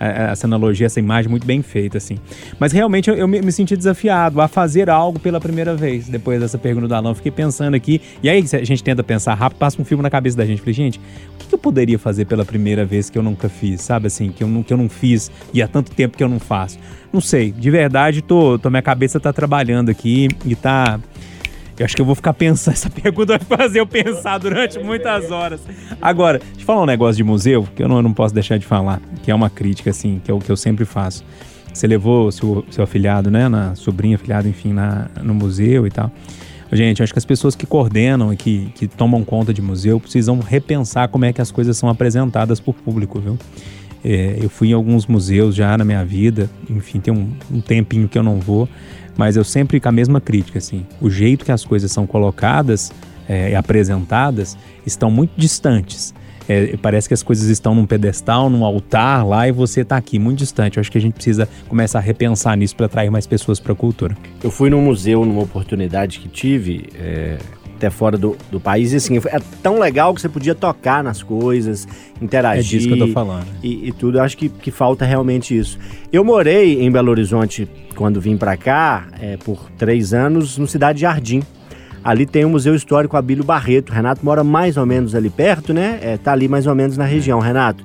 [0.03, 2.17] Essa analogia, essa imagem muito bem feita, assim.
[2.59, 6.07] Mas realmente eu, eu me, me senti desafiado a fazer algo pela primeira vez.
[6.09, 8.01] Depois dessa pergunta do Alan, fiquei pensando aqui.
[8.23, 10.59] E aí a gente tenta pensar rápido, passa um filme na cabeça da gente.
[10.59, 13.81] Falei, gente, o que, que eu poderia fazer pela primeira vez que eu nunca fiz?
[13.81, 16.29] Sabe assim, que eu, não, que eu não fiz e há tanto tempo que eu
[16.29, 16.79] não faço?
[17.13, 20.99] Não sei, de verdade, tô, tô, minha cabeça tá trabalhando aqui e tá.
[21.77, 22.73] Eu acho que eu vou ficar pensando.
[22.75, 25.62] Essa pergunta vai fazer eu pensar durante muitas horas.
[26.01, 28.57] Agora, deixa eu falar um negócio de museu, que eu não, eu não posso deixar
[28.57, 31.23] de falar, que é uma crítica, assim, que é o que eu sempre faço.
[31.73, 33.47] Você levou seu, seu afilhado, né?
[33.47, 36.12] Na sobrinha, afilhado, enfim, na, no museu e tal.
[36.71, 40.39] Gente, acho que as pessoas que coordenam e que, que tomam conta de museu precisam
[40.39, 43.38] repensar como é que as coisas são apresentadas o público, viu?
[44.03, 48.07] É, eu fui em alguns museus já na minha vida, enfim, tem um, um tempinho
[48.07, 48.67] que eu não vou,
[49.17, 52.91] mas eu sempre com a mesma crítica, assim, o jeito que as coisas são colocadas
[53.28, 56.13] é, e apresentadas estão muito distantes.
[56.50, 60.19] É, parece que as coisas estão num pedestal, num altar lá e você está aqui
[60.19, 60.78] muito distante.
[60.78, 63.74] Eu acho que a gente precisa começar a repensar nisso para atrair mais pessoas para
[63.74, 64.17] a cultura.
[64.43, 67.38] Eu fui num museu numa oportunidade que tive, é,
[67.81, 71.23] até fora do, do país, e assim, é tão legal que você podia tocar nas
[71.23, 71.87] coisas,
[72.21, 72.77] interagir.
[72.77, 73.47] É disso que eu tô falando.
[73.63, 75.79] E, e tudo, eu acho que, que falta realmente isso.
[76.13, 81.01] Eu morei em Belo Horizonte quando vim pra cá, é, por três anos, no Cidade
[81.01, 81.41] Jardim.
[82.03, 83.91] Ali tem o Museu Histórico Abílio Barreto.
[83.91, 85.99] Renato mora mais ou menos ali perto, né?
[86.01, 87.83] É, tá ali mais ou menos na região, Renato.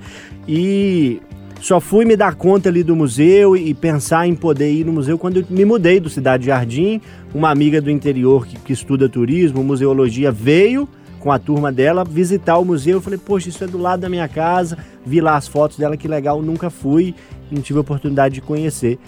[0.49, 1.21] E
[1.61, 5.19] só fui me dar conta ali do museu e pensar em poder ir no museu
[5.19, 7.01] quando eu me mudei do Cidade Jardim.
[7.35, 10.89] Uma amiga do interior que, que estuda turismo, museologia, veio
[11.19, 12.99] com a turma dela visitar o museu.
[12.99, 14.79] Eu falei, poxa, isso é do lado da minha casa.
[15.05, 16.41] Vi lá as fotos dela, que legal.
[16.41, 17.15] Nunca fui,
[17.51, 18.99] não tive a oportunidade de conhecer.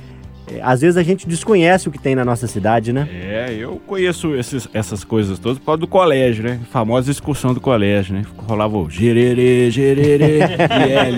[0.50, 3.08] É, às vezes a gente desconhece o que tem na nossa cidade, né?
[3.12, 6.58] É, eu conheço esses- essas coisas todas por causa do colégio, né?
[6.62, 8.22] A famosa excursão do colégio, né?
[8.46, 10.38] Rolava o gererê, gererê,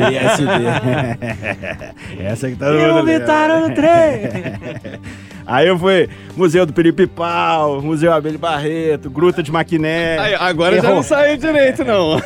[0.01, 0.51] ILSD.
[2.25, 5.01] Essa que tá E o Vitara no trem!
[5.47, 10.17] Aí eu fui Museu do Piripipau, Museu Abelho Barreto, Gruta de Maquiné.
[10.19, 10.97] Aí, agora já Errou.
[10.97, 12.23] não saiu direito, não.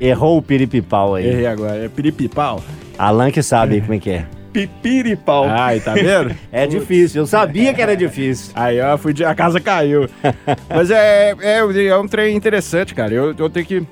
[0.00, 1.26] Errou o piripipau aí.
[1.26, 2.62] Errei agora, é Piripipau.
[2.96, 4.26] Alan que sabe como é que é.
[4.66, 5.44] Pipiripau.
[5.48, 6.34] Ai, tá vendo?
[6.50, 8.52] É difícil, eu sabia que era difícil.
[8.54, 10.08] Aí, ó, fui de, a casa caiu.
[10.68, 13.12] Mas é, é, é um trem interessante, cara.
[13.12, 13.82] Eu, eu tenho que.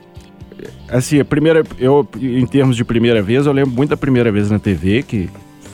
[0.88, 1.62] Assim, a primeira.
[1.78, 5.28] Eu, em termos de primeira vez, eu lembro muito da primeira vez na TV, que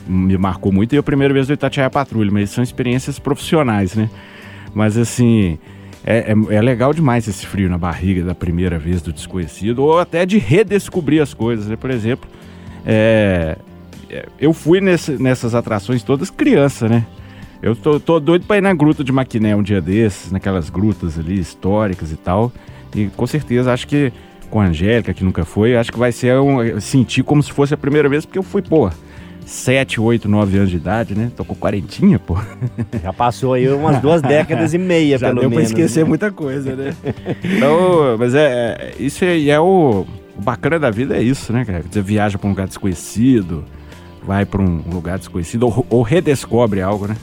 [0.05, 4.09] me marcou muito, e a primeira vez do Itatiaia Patrulha, mas são experiências profissionais, né?
[4.73, 5.57] Mas assim.
[6.05, 9.97] É, é, é legal demais esse frio na barriga da primeira vez do desconhecido, ou
[9.97, 11.77] até de redescobrir as coisas, né?
[11.77, 12.29] Por exemplo,
[12.85, 13.55] é,
[14.39, 17.05] eu fui nesse- nessas atrações todas criança, né?
[17.61, 21.17] Eu tô, tô doido pra ir na gruta de Maquiné um dia desses, naquelas grutas
[21.17, 22.51] ali históricas e tal.
[22.95, 24.11] E com certeza acho que
[24.49, 26.79] com a Angélica, que nunca foi, acho que vai ser um.
[26.79, 28.89] sentir como se fosse a primeira vez, porque eu fui, pô,
[29.45, 31.31] 7, 8, 9 anos de idade, né?
[31.35, 32.37] Tô com quarentinha, pô.
[33.01, 35.63] Já passou aí umas duas décadas e meia, Já pelo deu menos.
[35.71, 36.09] pra esquecer né?
[36.09, 36.93] muita coisa, né?
[37.43, 40.05] então, mas é, é- isso aí é o,
[40.37, 41.83] o bacana da vida é isso, né, cara?
[41.89, 43.63] Você viaja pra um lugar desconhecido,
[44.25, 47.15] vai para um lugar desconhecido ou, ou redescobre algo, né?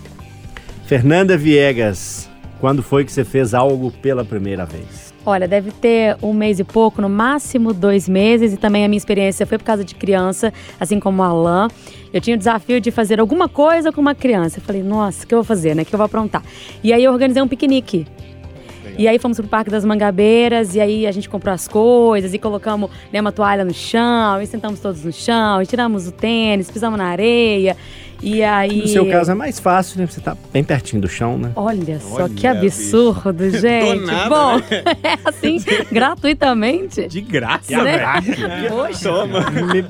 [0.86, 2.28] Fernanda Viegas,
[2.60, 5.10] quando foi que você fez algo pela primeira vez?
[5.24, 8.96] Olha, deve ter um mês e pouco, no máximo dois meses, e também a minha
[8.96, 11.68] experiência foi por causa de criança, assim como o Alain.
[12.12, 14.58] Eu tinha o desafio de fazer alguma coisa com uma criança.
[14.58, 15.82] Eu falei, nossa, o que eu vou fazer, né?
[15.82, 16.42] O que eu vou aprontar?
[16.82, 18.06] E aí eu organizei um piquenique.
[19.00, 22.38] E aí fomos pro Parque das Mangabeiras, e aí a gente comprou as coisas, e
[22.38, 26.70] colocamos né, uma toalha no chão, e sentamos todos no chão, e tiramos o tênis,
[26.70, 27.78] pisamos na areia.
[28.22, 28.82] E aí.
[28.82, 30.06] No seu caso é mais fácil, né?
[30.06, 31.50] Você tá bem pertinho do chão, né?
[31.56, 34.04] Olha só Olha, que absurdo, gente.
[34.04, 34.82] nada, Bom, né?
[35.02, 35.56] é assim,
[35.90, 37.08] gratuitamente.
[37.08, 37.96] De graça, Né?
[38.20, 38.68] velho.
[38.68, 39.08] Poxa.
[39.08, 39.40] Toma.
[39.72, 39.84] Me-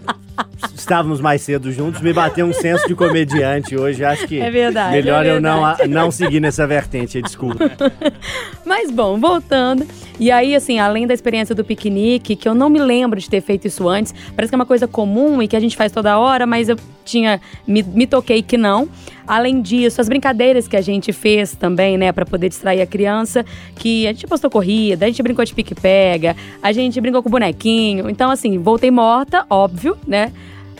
[0.74, 4.04] Estávamos mais cedo juntos, me bateu um senso de comediante hoje.
[4.04, 5.88] Acho que É verdade, melhor é eu não, verdade.
[5.88, 7.70] não seguir nessa vertente, desculpa.
[8.64, 9.86] Mas bom, voltando.
[10.18, 13.40] E aí, assim, além da experiência do piquenique, que eu não me lembro de ter
[13.40, 16.18] feito isso antes, parece que é uma coisa comum e que a gente faz toda
[16.18, 17.40] hora, mas eu tinha.
[17.66, 18.88] Me, me toquei que não.
[19.30, 23.46] Além disso, as brincadeiras que a gente fez também, né, pra poder distrair a criança,
[23.76, 28.10] que a gente postou corrida, a gente brincou de pique-pega, a gente brincou com bonequinho.
[28.10, 30.32] Então, assim, voltei morta, óbvio, né?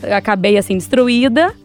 [0.03, 1.55] Acabei, assim, destruída.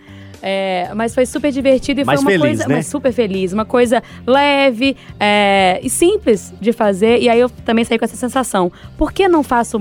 [0.40, 2.82] É, mas foi super divertido e Mas foi uma feliz, coisa né?
[2.82, 7.20] super feliz, uma coisa leve é, e simples de fazer.
[7.20, 8.70] E aí eu também saí com essa sensação.
[8.96, 9.80] Por que não faço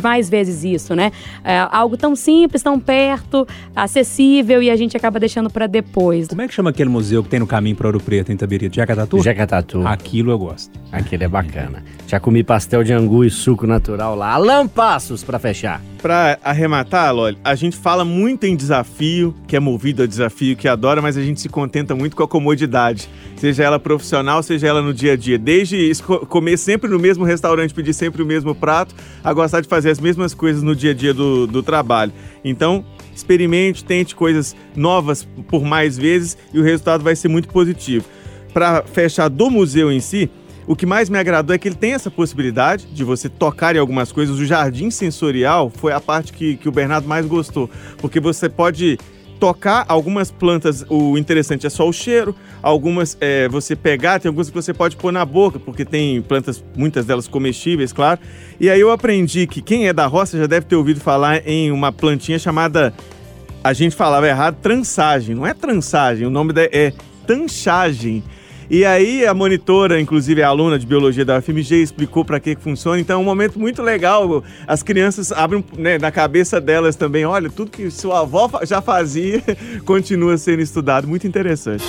[0.00, 1.10] mais vezes isso, né?
[1.44, 6.28] É, algo tão simples, tão perto, acessível e a gente acaba deixando pra depois.
[6.28, 8.74] Como é que chama aquele museu que tem no caminho para Ouro Preto, em Tabirito?
[8.76, 9.22] Jacatatu?
[9.22, 9.86] Jacatatu.
[9.86, 10.70] Aquilo eu gosto.
[10.90, 11.82] Aquele é bacana.
[12.06, 14.32] Já comi pastel de angu e suco natural lá.
[14.32, 15.80] Alan Passos pra fechar.
[16.02, 20.66] Pra arrematar, Loli, a gente fala muito em desafio, que é movido a desafio, que
[20.66, 23.08] adora, mas a gente se contenta muito com a comodidade.
[23.36, 25.38] Seja ela profissional, seja ela no dia a dia.
[25.38, 25.92] Desde
[26.28, 30.00] comer sempre no mesmo restaurante, pedir sempre o mesmo prato, a gostar de fazer as
[30.00, 32.12] mesmas coisas no dia a dia do, do trabalho.
[32.44, 32.84] Então,
[33.14, 38.04] experimente, tente coisas novas por mais vezes e o resultado vai ser muito positivo.
[38.52, 40.28] Para fechar do museu em si,
[40.66, 43.78] o que mais me agradou é que ele tem essa possibilidade de você tocar em
[43.78, 44.38] algumas coisas.
[44.38, 48.98] O jardim sensorial foi a parte que, que o Bernardo mais gostou, porque você pode
[49.42, 50.86] tocar algumas plantas.
[50.88, 54.94] O interessante é só o cheiro, algumas é, você pegar, tem algumas que você pode
[54.94, 58.20] pôr na boca, porque tem plantas, muitas delas comestíveis, claro.
[58.60, 61.72] E aí eu aprendi que quem é da roça já deve ter ouvido falar em
[61.72, 62.94] uma plantinha chamada.
[63.64, 65.34] A gente falava errado, trançagem.
[65.34, 66.92] Não é trançagem, o nome é
[67.26, 68.22] tanchagem.
[68.70, 72.62] E aí a monitora, inclusive a aluna de biologia da UFMG, explicou para que que
[72.62, 73.00] funciona.
[73.00, 74.42] Então é um momento muito legal.
[74.66, 79.42] As crianças abrem né, na cabeça delas também, olha, tudo que sua avó já fazia
[79.84, 81.06] continua sendo estudado.
[81.06, 81.84] Muito interessante.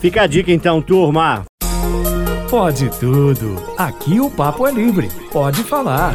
[0.00, 1.44] Fica a dica então, turma.
[2.50, 3.56] Pode tudo.
[3.76, 5.08] Aqui o papo é livre.
[5.32, 6.14] Pode falar.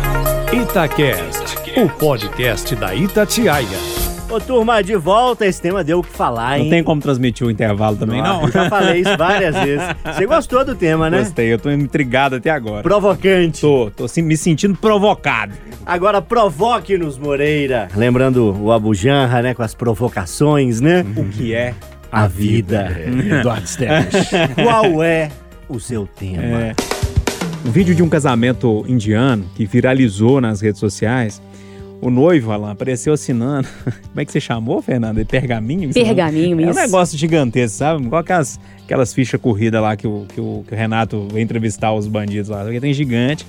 [0.54, 3.99] Itacast, o podcast da Itatiaia.
[4.30, 6.66] Ô, turma, de volta, esse tema deu o que falar, hein?
[6.66, 8.44] Não tem como transmitir o intervalo também, não?
[8.44, 9.84] Eu já falei isso várias vezes.
[10.06, 11.18] Você gostou do tema, né?
[11.20, 12.84] Gostei, eu tô intrigado até agora.
[12.84, 13.62] Provocante.
[13.62, 15.54] Tô, tô assim, me sentindo provocado.
[15.84, 17.88] Agora provoque-nos, Moreira.
[17.96, 19.56] Lembrando o Abu Janra, né?
[19.56, 21.04] Com as provocações, né?
[21.18, 21.74] O que é
[22.12, 22.96] A vida.
[23.40, 24.30] Eduardo Steves.
[24.64, 25.32] Qual é
[25.68, 26.44] o seu tema?
[26.44, 26.76] É.
[27.66, 31.42] Um vídeo de um casamento indiano que viralizou nas redes sociais.
[32.02, 33.68] O noivo, Alan, apareceu assinando.
[33.84, 35.24] Como é que você chamou, Fernanda?
[35.26, 35.94] Pergaminho?
[35.94, 36.80] Pergaminho, É um isso.
[36.80, 38.04] negócio gigantesco, sabe?
[38.04, 41.94] Igual aquelas, aquelas fichas corridas lá que o, que, o, que o Renato veio entrevistar
[41.94, 42.64] os bandidos lá.
[42.64, 43.46] Porque tem gigante.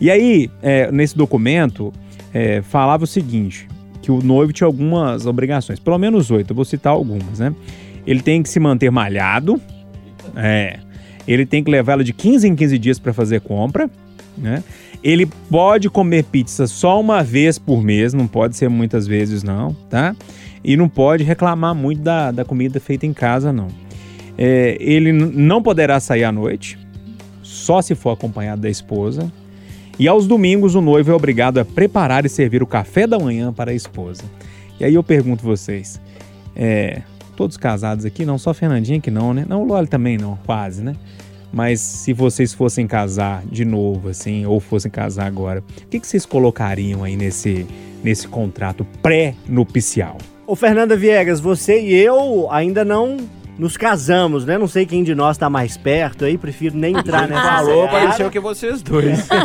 [0.00, 1.92] E aí, é, nesse documento,
[2.32, 3.66] é, falava o seguinte:
[4.00, 7.54] que o noivo tinha algumas obrigações, pelo menos oito, eu vou citar algumas, né?
[8.06, 9.60] Ele tem que se manter malhado,
[10.36, 10.78] é.
[11.28, 13.90] Ele tem que levá-la de 15 em 15 dias para fazer compra,
[14.40, 14.64] né?
[15.02, 19.74] Ele pode comer pizza só uma vez por mês, não pode ser muitas vezes, não,
[19.88, 20.14] tá?
[20.62, 23.68] E não pode reclamar muito da, da comida feita em casa, não.
[24.36, 26.78] É, ele não poderá sair à noite,
[27.42, 29.30] só se for acompanhado da esposa.
[29.98, 33.52] E aos domingos, o noivo é obrigado a preparar e servir o café da manhã
[33.52, 34.24] para a esposa.
[34.78, 36.00] E aí eu pergunto vocês,
[36.56, 37.02] é,
[37.36, 39.44] todos casados aqui, não só Fernandinha que não, né?
[39.46, 40.94] Não, o Loli também não, quase, né?
[41.52, 46.06] Mas se vocês fossem casar de novo, assim, ou fossem casar agora, o que, que
[46.06, 47.66] vocês colocariam aí nesse,
[48.02, 50.16] nesse contrato pré-nupcial?
[50.46, 53.16] Ô, Fernanda Viegas, você e eu ainda não
[53.58, 54.56] nos casamos, né?
[54.56, 58.30] Não sei quem de nós tá mais perto aí, prefiro nem entrar nessa Falou, pareceu
[58.30, 59.28] que vocês dois.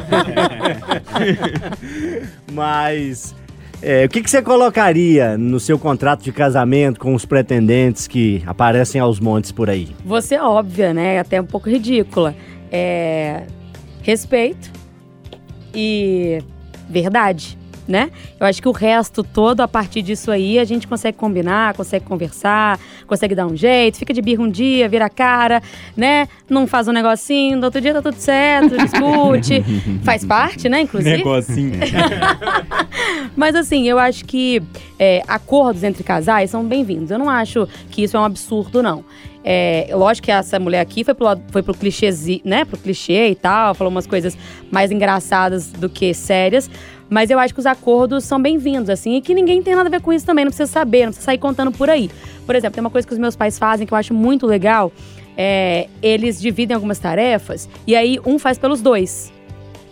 [2.54, 3.36] Mas
[3.82, 8.44] é, o que, que você colocaria no seu contrato de casamento com os pretendentes que
[8.46, 9.90] aparecem aos montes por aí?
[10.06, 11.20] Você é óbvia, né?
[11.20, 12.36] Até um pouco ridícula.
[12.72, 13.44] É...
[14.02, 14.72] Respeito
[15.74, 16.40] e
[16.90, 17.58] verdade.
[17.88, 18.10] Né?
[18.40, 22.06] Eu acho que o resto todo, a partir disso aí, a gente consegue combinar, consegue
[22.06, 25.62] conversar, consegue dar um jeito, fica de birra um dia, vira a cara,
[25.96, 26.28] né?
[26.50, 29.64] Não faz um negocinho, do outro dia tá tudo certo, discute.
[30.04, 31.18] faz parte, né, inclusive?
[31.18, 31.80] Negocinho.
[33.36, 34.62] Mas assim, eu acho que
[34.98, 37.12] é, acordos entre casais são bem-vindos.
[37.12, 39.04] Eu não acho que isso é um absurdo, não.
[39.48, 42.10] É, lógico que essa mulher aqui foi pro, foi pro clichê,
[42.44, 42.66] né?
[42.66, 44.36] Pro clichê e tal, falou umas coisas
[44.72, 46.68] mais engraçadas do que sérias.
[47.10, 49.92] Mas eu acho que os acordos são bem-vindos, assim, e que ninguém tem nada a
[49.92, 52.10] ver com isso também, não precisa saber, não precisa sair contando por aí.
[52.46, 54.92] Por exemplo, tem uma coisa que os meus pais fazem que eu acho muito legal.
[55.38, 59.34] É, eles dividem algumas tarefas e aí um faz pelos dois.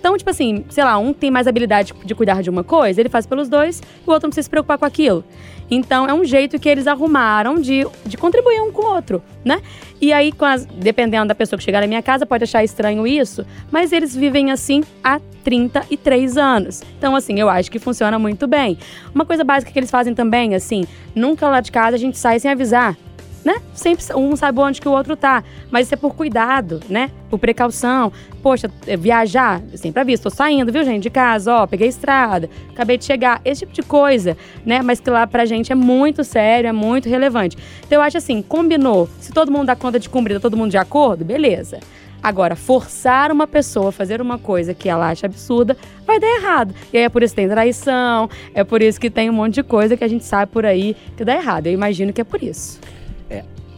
[0.03, 3.07] Então, tipo assim, sei lá, um tem mais habilidade de cuidar de uma coisa, ele
[3.07, 5.23] faz pelos dois, e o outro não precisa se preocupar com aquilo.
[5.71, 9.61] Então, é um jeito que eles arrumaram de, de contribuir um com o outro, né?
[10.01, 13.45] E aí, as- dependendo da pessoa que chegar na minha casa, pode achar estranho isso,
[13.71, 16.83] mas eles vivem assim há 33 anos.
[16.97, 18.77] Então, assim, eu acho que funciona muito bem.
[19.15, 20.83] Uma coisa básica que eles fazem também, assim,
[21.15, 22.97] nunca lá de casa a gente sai sem avisar
[23.43, 23.55] né?
[23.73, 25.43] Sempre um sabe onde que o outro tá.
[25.69, 27.11] Mas isso é por cuidado, né?
[27.29, 28.11] Por precaução.
[28.41, 32.97] Poxa, é, viajar, sempre aviso, tô saindo, viu, gente, de casa, ó, peguei estrada, acabei
[32.97, 34.81] de chegar, esse tipo de coisa, né?
[34.81, 37.57] Mas que lá pra gente é muito sério, é muito relevante.
[37.85, 40.71] Então eu acho assim, combinou, se todo mundo dá conta de cumprir, tá todo mundo
[40.71, 41.79] de acordo, beleza.
[42.21, 45.75] Agora, forçar uma pessoa a fazer uma coisa que ela acha absurda
[46.05, 46.73] vai dar errado.
[46.93, 49.55] E aí é por isso que tem traição, é por isso que tem um monte
[49.55, 51.67] de coisa que a gente sabe por aí que dá errado.
[51.67, 52.79] Eu imagino que é por isso.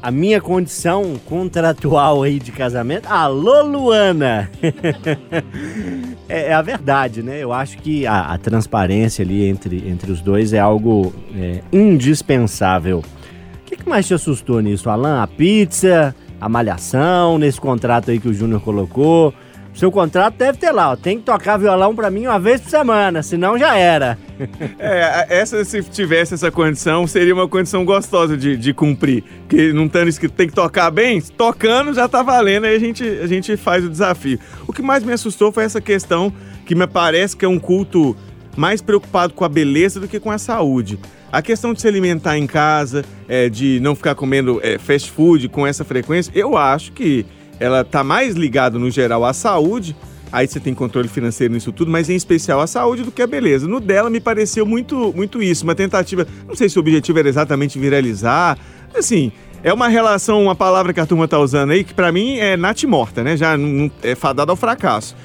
[0.05, 3.07] A minha condição contratual aí de casamento.
[3.07, 4.51] Alô, Luana!
[6.29, 7.41] é, é a verdade, né?
[7.41, 12.99] Eu acho que a, a transparência ali entre, entre os dois é algo é, indispensável.
[12.99, 15.23] O que, que mais te assustou nisso, Alan?
[15.23, 19.33] A pizza, a malhação, nesse contrato aí que o Júnior colocou?
[19.75, 20.95] Seu contrato deve ter lá, ó.
[20.95, 24.17] Tem que tocar violão pra mim uma vez por semana, senão já era.
[24.77, 29.23] É, essa, se tivesse essa condição, seria uma condição gostosa de, de cumprir.
[29.47, 33.03] Porque não estando escrito tem que tocar bem, tocando já tá valendo, aí a gente,
[33.03, 34.37] a gente faz o desafio.
[34.67, 36.33] O que mais me assustou foi essa questão
[36.65, 38.15] que me parece que é um culto
[38.57, 40.99] mais preocupado com a beleza do que com a saúde.
[41.31, 45.49] A questão de se alimentar em casa, é, de não ficar comendo é, fast food
[45.49, 47.25] com essa frequência, eu acho que
[47.59, 49.95] ela tá mais ligada no geral à saúde.
[50.31, 53.27] Aí você tem controle financeiro nisso tudo, mas em especial à saúde do que a
[53.27, 53.67] beleza.
[53.67, 56.27] No dela me pareceu muito, muito isso, uma tentativa.
[56.47, 58.57] Não sei se o objetivo era exatamente viralizar.
[58.93, 59.31] Assim,
[59.63, 62.57] é uma relação, uma palavra que a turma tá usando aí, que pra mim é
[62.57, 63.37] natimorta, né?
[63.37, 63.55] Já
[64.03, 65.15] é fadada ao fracasso.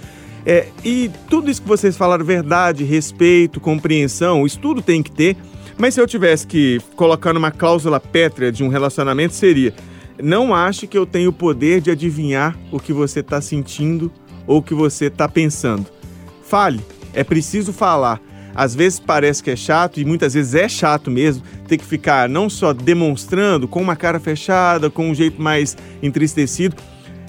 [0.47, 5.37] É, e tudo isso que vocês falaram, verdade, respeito, compreensão, isso tudo tem que ter.
[5.77, 9.75] Mas se eu tivesse que colocar numa cláusula pétrea de um relacionamento, seria:
[10.23, 14.11] não ache que eu tenho o poder de adivinhar o que você está sentindo
[14.47, 15.87] ou o que você está pensando.
[16.43, 16.81] Fale,
[17.13, 18.21] é preciso falar.
[18.55, 22.29] Às vezes parece que é chato e muitas vezes é chato mesmo ter que ficar
[22.29, 26.77] não só demonstrando com uma cara fechada, com um jeito mais entristecido,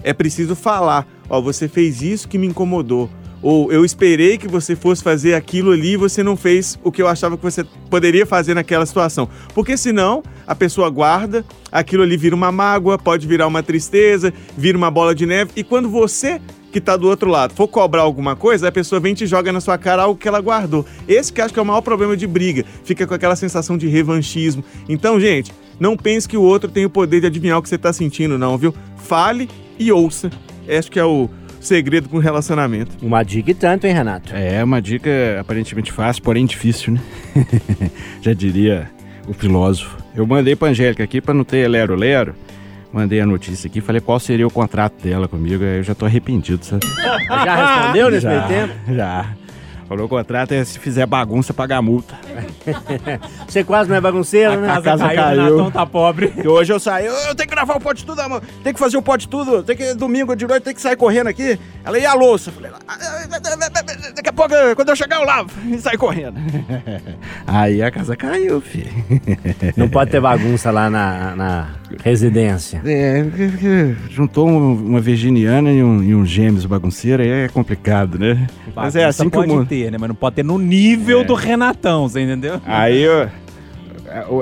[0.04, 1.08] é preciso falar.
[1.30, 3.10] Ó, você fez isso que me incomodou.
[3.42, 7.02] Ou eu esperei que você fosse fazer aquilo ali e você não fez o que
[7.02, 9.28] eu achava que você poderia fazer naquela situação.
[9.54, 14.78] Porque senão a pessoa guarda, aquilo ali vira uma mágoa, pode virar uma tristeza, vira
[14.78, 15.52] uma bola de neve.
[15.56, 16.40] E quando você
[16.72, 19.52] que tá do outro lado for cobrar alguma coisa, a pessoa vem e te joga
[19.52, 20.86] na sua cara algo que ela guardou.
[21.08, 22.64] Esse que acho que é o maior problema de briga.
[22.86, 24.64] Fica com aquela sensação de revanchismo.
[24.88, 27.78] Então, gente, não pense que o outro tem o poder de adivinhar o que você
[27.78, 28.74] tá sentindo, não, viu?
[28.96, 30.30] Fale e ouça.
[30.68, 31.30] Acho que é o
[31.62, 32.92] segredo para um relacionamento.
[33.02, 34.36] Uma dica e tanto, hein, Renato?
[34.36, 37.02] É uma dica aparentemente fácil, porém difícil, né?
[38.22, 38.90] Já diria
[39.28, 39.98] o filósofo.
[40.16, 42.36] Eu mandei pra Angélica aqui pra não ter lero-lero.
[42.92, 45.64] Mandei a notícia aqui, falei qual seria o contrato dela comigo.
[45.64, 46.86] Aí eu já tô arrependido, sabe?
[46.86, 48.74] Já respondeu nesse já, meio tempo?
[48.94, 49.26] Já.
[49.88, 52.16] Falou o contrato é se fizer bagunça, pagar multa.
[53.48, 54.70] Você quase não é bagunceiro, né?
[54.72, 55.44] A casa caiu.
[55.44, 56.32] Renatão tá pobre.
[56.44, 58.42] E hoje eu saí, eu tenho que gravar o pode tudo, amor.
[58.64, 59.62] Tem que fazer o pode tudo.
[59.64, 61.60] Tem que domingo de noite tem que sair correndo aqui.
[61.84, 62.50] Ela e a louça.
[62.50, 62.98] Eu Falei, "Ah,
[64.16, 65.50] daqui a pouco, quando eu chegar, eu lavo.
[65.72, 66.36] E sai correndo.
[67.48, 68.90] Aí a casa caiu, filho.
[69.78, 71.70] Não pode ter bagunça lá na, na
[72.04, 72.82] residência.
[72.86, 73.24] É,
[74.10, 78.48] juntou um- uma virginiana e um, e um gêmeos bagunceiro, aí é complicado, né?
[78.76, 79.66] Mas é assim que o pode mundo...
[79.68, 79.98] ter, né?
[80.00, 81.24] Mas não pode ter no nível É.
[81.24, 82.62] do Renatão, você entendeu?
[82.66, 83.28] Aí ó,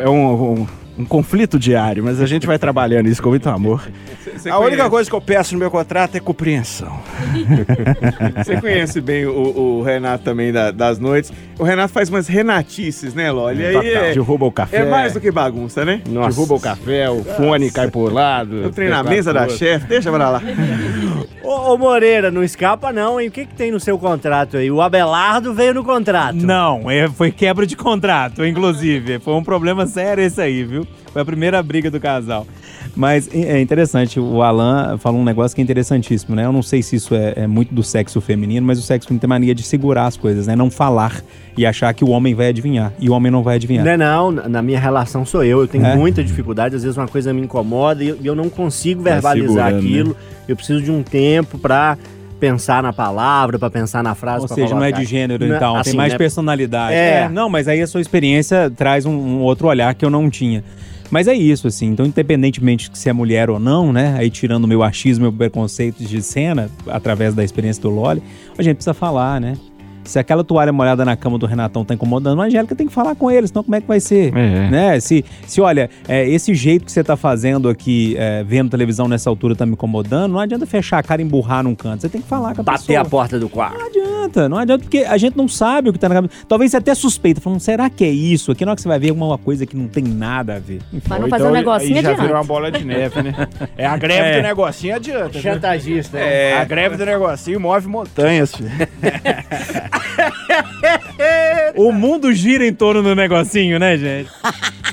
[0.01, 0.67] é um, um-
[0.99, 3.87] um conflito diário, mas a gente vai trabalhando isso com muito amor.
[4.35, 6.99] Você a única conhece- coisa que eu peço no meu contrato é compreensão.
[8.43, 9.31] Você conhece bem o,
[9.79, 11.31] o Renato também da- das noites.
[11.57, 13.65] O Renato faz umas renatices, né, Loli?
[13.65, 14.77] Aí é, Derruba o café.
[14.77, 16.01] é mais do que bagunça, né?
[16.05, 18.57] Derruba o café, o fone cai por lado.
[18.57, 20.41] Eu treino na mesa da chefe, deixa pra lá.
[21.49, 23.27] Ô, Ô, Moreira, não escapa não, hein?
[23.27, 24.69] O que, que tem no seu contrato aí?
[24.69, 26.35] O Abelardo veio no contrato.
[26.35, 29.17] Não, é, foi quebra de contrato, inclusive.
[29.17, 30.85] Foi um problema sério esse aí, viu?
[31.11, 32.45] Foi a primeira briga do casal.
[32.95, 36.45] Mas é interessante, o Alan falou um negócio que é interessantíssimo, né?
[36.45, 39.21] Eu não sei se isso é, é muito do sexo feminino, mas o sexo feminino
[39.21, 40.55] tem mania de segurar as coisas, né?
[40.55, 41.23] Não falar
[41.57, 42.91] e achar que o homem vai adivinhar.
[42.99, 43.83] E o homem não vai adivinhar.
[43.85, 45.61] Não é não, na minha relação sou eu.
[45.61, 45.95] Eu tenho É?
[45.95, 50.15] muita dificuldade, às vezes uma coisa me incomoda e eu- não consigo verbalizar segurando, aquilo.
[50.47, 51.97] Eu preciso de um tempo pra
[52.39, 54.43] pensar na palavra, pra pensar na frase.
[54.43, 54.99] Ou seja, não é colocar.
[55.03, 55.75] de gênero, Não é- então.
[55.75, 56.17] assim, tem mais né?
[56.17, 56.93] personalidade.
[56.95, 57.27] É.
[57.29, 60.63] Não, mas aí a sua experiência traz um, um outro olhar que eu não tinha.
[61.11, 61.87] Mas é isso, assim.
[61.87, 64.15] Então, independentemente de se é mulher ou não, né?
[64.17, 68.21] Aí tirando o meu achismo, meu preconceito de cena, através da experiência do Loli,
[68.57, 69.57] a gente precisa falar, né?
[70.09, 73.13] Se aquela toalha molhada na cama do Renatão tá incomodando, a Angélica tem que falar
[73.15, 74.35] com ele, senão como é que vai ser?
[74.35, 74.69] É.
[74.69, 74.99] Né?
[74.99, 79.29] Se, se olha, é, esse jeito que você tá fazendo aqui, é, vendo televisão nessa
[79.29, 82.01] altura, tá me incomodando, não adianta fechar a cara e emburrar num canto.
[82.01, 83.01] Você tem que falar com a Bater pessoa.
[83.01, 83.77] a porta do quarto.
[83.77, 86.33] Não adianta, não adianta, porque a gente não sabe o que tá na cabeça.
[86.47, 88.51] Talvez você até suspeita, falando, será que é isso?
[88.51, 90.79] Aqui na hora que você vai ver alguma coisa que não tem nada a ver.
[90.91, 91.03] Enfim.
[91.07, 92.21] Mas não Ou fazer um então, negocinho aí já adianta.
[92.23, 93.47] virou uma bola de neve, né?
[93.77, 94.37] É a greve É.
[94.37, 95.29] do negocinho adianta.
[95.35, 95.39] né?
[95.41, 96.17] Chantagista.
[96.17, 96.49] né?
[96.51, 96.57] É.
[96.57, 98.69] A greve do negocinho move montanhas, filho.
[101.75, 104.29] O mundo gira em torno do negocinho, né, gente?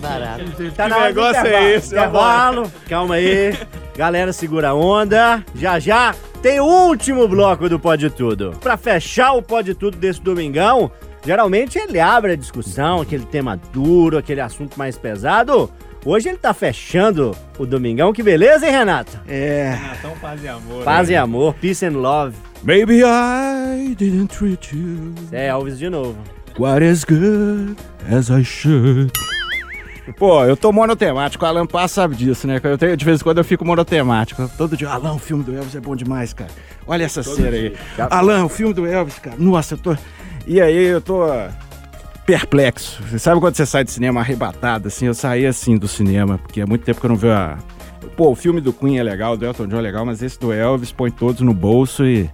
[0.00, 0.44] Barato.
[0.56, 2.70] Que Tá do negócio é esse, Intervalo.
[2.88, 3.56] Calma aí.
[3.96, 5.44] Galera, segura a onda.
[5.54, 8.52] Já já tem o último bloco do Pode Tudo.
[8.60, 10.90] Pra fechar o Pode Tudo desse domingão,
[11.24, 15.70] geralmente ele abre a discussão, aquele tema duro, aquele assunto mais pesado.
[16.04, 18.12] Hoje ele tá fechando o domingão.
[18.12, 19.18] Que beleza, hein, Renato?
[19.28, 19.76] É.
[19.98, 20.84] Então paz e amor.
[20.84, 22.34] Paz e amor, peace and love.
[22.62, 26.16] Maybe I didn't treat you É Elvis de novo.
[26.56, 27.76] quite as good
[28.10, 29.12] as I should.
[30.16, 32.58] Pô, eu tô monotemático, o Alan Paz sabe disso, né?
[32.64, 34.50] Eu tenho- de vez em quando eu fico monotemático.
[34.56, 36.50] Todo dia, Alan, o filme do Elvis é bom demais, cara.
[36.86, 37.74] Olha essa cena aí.
[38.10, 39.36] Alan, o filme do Elvis, cara.
[39.38, 39.96] Nossa, eu tô.
[40.46, 41.20] E aí eu tô
[42.26, 43.02] perplexo.
[43.10, 45.06] Você sabe quando você sai do cinema arrebatado, assim?
[45.06, 47.58] Eu saí assim do cinema, porque há muito tempo que eu não vejo a.
[48.16, 50.52] Pô, o filme do Queen é legal, do Elton John é legal, mas esse do
[50.52, 52.28] Elvis põe todos no bolso e.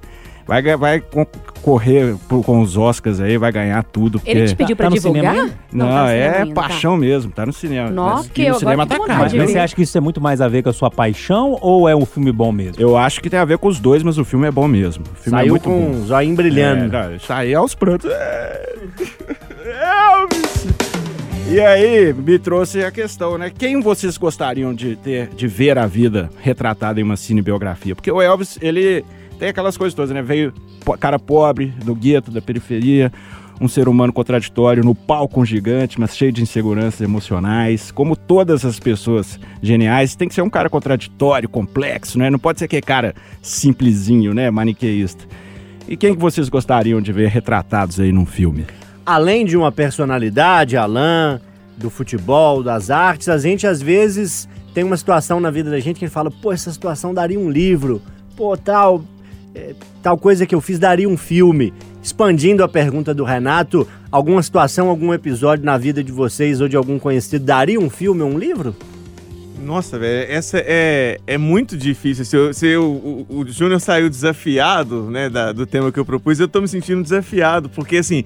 [0.46, 1.02] Vai, vai
[1.62, 4.18] correr pro- com os Oscars aí, vai ganhar tudo.
[4.18, 4.30] Porque...
[4.30, 5.34] Ele te pediu pra Tá no divulgar?
[5.34, 5.52] ainda?
[5.72, 6.60] Não, tá é ainda, tá.
[6.68, 7.88] paixão mesmo, tá no cinema.
[7.90, 9.08] Nossa, Mas que no eu cinema tá caro.
[9.08, 10.90] vontade de Mas você acha que isso é muito mais a ver com a sua
[10.90, 12.74] paixão ou é um filme bom mesmo?
[12.78, 15.02] Eu acho que tem a ver com os dois, mas o filme é bom mesmo.
[15.10, 15.90] O filme é Saiu muito com bom.
[15.92, 16.94] um zoinho brilhando.
[16.94, 18.10] É, não, isso aí é aos prantos.
[18.10, 18.74] É.
[19.64, 20.66] Elvis!
[21.50, 23.50] E aí, me trouxe a questão, né?
[23.56, 27.94] Quem vocês gostariam de ter, de ver a vida retratada em uma cinebiografia?
[27.94, 29.04] Porque o Elvis, ele
[29.38, 30.22] tem aquelas coisas todas, né?
[30.22, 30.52] Veio
[30.98, 33.12] cara pobre, do gueto, da periferia,
[33.60, 37.90] um ser humano contraditório, no palco um gigante, mas cheio de inseguranças emocionais.
[37.90, 42.30] Como todas as pessoas geniais, tem que ser um cara contraditório, complexo, né?
[42.30, 44.50] Não pode ser aquele cara simplesinho, né?
[44.50, 45.24] Maniqueísta.
[45.88, 48.64] E quem que vocês gostariam de ver retratados aí num filme?
[49.04, 51.38] além de uma personalidade, Alain,
[51.76, 55.98] do futebol, das artes, a gente às vezes tem uma situação na vida da gente
[55.98, 58.00] que a gente fala, pô, essa situação daria um livro,
[58.36, 59.04] pô, tal,
[59.54, 61.72] é, tal coisa que eu fiz daria um filme.
[62.02, 66.76] Expandindo a pergunta do Renato, alguma situação, algum episódio na vida de vocês ou de
[66.76, 68.76] algum conhecido daria um filme ou um livro?
[69.64, 72.24] Nossa, velho, essa é, é muito difícil.
[72.26, 76.04] Se, eu- se eu- o, o Júnior saiu desafiado, né, da- do tema que eu
[76.04, 78.24] propus, eu tô me sentindo desafiado, porque assim,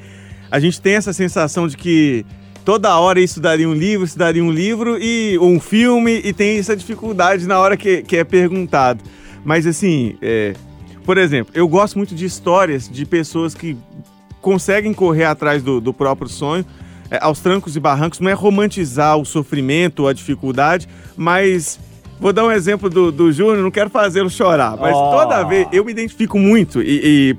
[0.51, 2.26] a gente tem essa sensação de que
[2.64, 6.59] toda hora isso daria um livro, isso daria um livro e um filme, e tem
[6.59, 9.01] essa dificuldade na hora que, que é perguntado.
[9.45, 10.55] Mas assim, é,
[11.09, 13.74] por exemplo, eu gosto muito de histórias de pessoas que
[14.42, 16.66] conseguem correr atrás do, do próprio sonho,
[17.11, 20.86] é, aos trancos e barrancos, não é romantizar o sofrimento a dificuldade,
[21.16, 21.80] mas
[22.20, 25.11] vou dar um exemplo do, do Júnior, não quero fazê-lo chorar, mas Oh.
[25.12, 27.36] toda vez eu me identifico muito e, e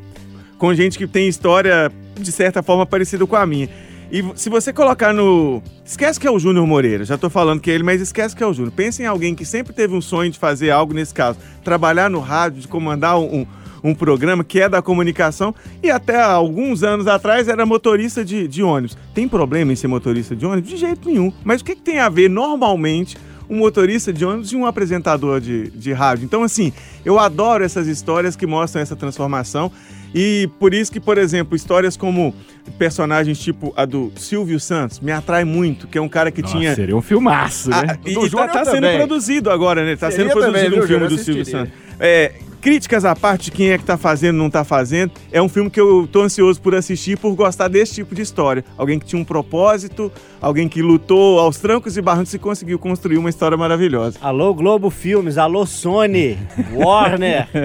[0.58, 3.70] com gente que tem história de certa forma parecida com a minha.
[4.12, 5.62] E se você colocar no.
[5.86, 8.44] Esquece que é o Júnior Moreira, já tô falando que é ele, mas esquece que
[8.44, 8.74] é o Júnior.
[8.76, 11.38] Pensa em alguém que sempre teve um sonho de fazer algo nesse caso.
[11.64, 13.48] Trabalhar no rádio, de comandar um, um,
[13.84, 15.54] um programa que é da comunicação
[15.84, 18.98] e até alguns anos atrás era motorista de, de ônibus.
[19.14, 20.72] Tem problema em ser motorista de ônibus?
[20.72, 21.32] De jeito nenhum.
[21.44, 23.16] Mas o que, que tem a ver normalmente
[23.48, 26.26] um motorista de ônibus e um apresentador de, de rádio?
[26.26, 26.74] Então, assim,
[27.06, 29.72] eu adoro essas histórias que mostram essa transformação.
[30.14, 32.34] E por isso que, por exemplo, histórias como
[32.78, 36.58] personagens tipo a do Silvio Santos me atrai muito, que é um cara que Nossa,
[36.58, 36.76] tinha.
[36.76, 37.76] Seria um filmaço, né?
[37.90, 39.96] Ah, e Do e tá, tá sendo produzido agora, né?
[39.96, 41.46] Tá Seria sendo produzido também, um filme do Silvio.
[41.46, 41.74] Santos.
[42.00, 45.50] É, críticas à parte de quem é que tá fazendo, não tá fazendo, é um
[45.50, 48.64] filme que eu tô ansioso por assistir por gostar desse tipo de história.
[48.78, 53.18] Alguém que tinha um propósito, alguém que lutou aos trancos e barrancos e conseguiu construir
[53.18, 54.18] uma história maravilhosa.
[54.22, 56.38] Alô, Globo Filmes, alô, Sony,
[56.74, 57.48] Warner.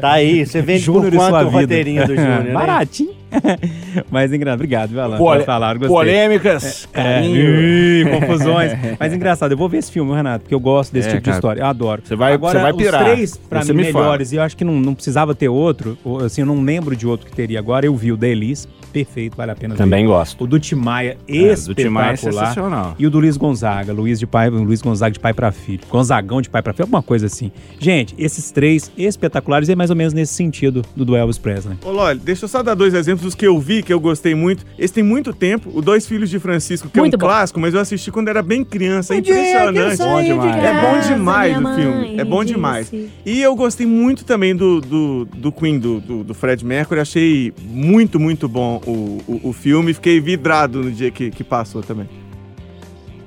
[0.00, 2.44] Tá aí, você vende Júnior por quanto o roteirinho do Júnior?
[2.44, 2.52] né?
[2.52, 3.14] Baratinho.
[4.10, 4.56] Mas engraçado.
[4.56, 5.18] Obrigado, viu, Alan?
[5.18, 7.60] Pole- falar, polêmicas, É, carinho.
[7.60, 8.72] ih, confusões.
[8.98, 11.24] Mas engraçado, eu vou ver esse filme, Renato, porque eu gosto desse É, tipo de
[11.26, 11.36] cara.
[11.36, 11.60] história.
[11.60, 12.02] Eu adoro.
[12.04, 13.02] Você vai- Agora, você vai pirar.
[13.02, 14.04] os três, pra Você mim, me fala.
[14.04, 16.94] melhores, e eu acho que não, não precisava ter outro, ou, assim, eu não lembro
[16.96, 17.86] de outro que teria agora.
[17.86, 18.66] Eu vi o da Elis,
[19.04, 19.78] perfeito, vale a pena ver.
[19.78, 20.44] Também gosto.
[20.44, 22.46] O do Timaya, É, do Timaya é espetacular.
[22.48, 22.94] sensacional.
[22.98, 26.40] E o do Luiz Gonzaga, Luiz de pai, Luiz Gonzaga de pai pra filho, Gonzagão
[26.40, 27.50] de pai pra filho, alguma coisa assim.
[27.78, 31.76] Gente, esses três espetaculares é mais ou menos nesse sentido do do Elvis Presley.
[31.84, 34.34] Ô, Loli, deixa eu só dar dois exemplos dos que eu vi, que eu gostei
[34.34, 34.64] muito.
[34.78, 37.26] Esse tem muito tempo, o Dois Filhos de Francisco, que Muito é um bom.
[37.26, 39.78] clássico, mas eu assisti quando era bem criança, é impressionante.
[40.24, 40.64] de demais.
[40.64, 42.54] É bom casa, demais o filme, é bom disse.
[42.54, 42.92] demais.
[43.24, 47.52] E eu gostei muito também do, do, do Queen, do, do, do Fred Mercury, achei
[47.62, 52.08] muito, muito bom o, o, filme, fiquei vidrado no dia que, que passou também.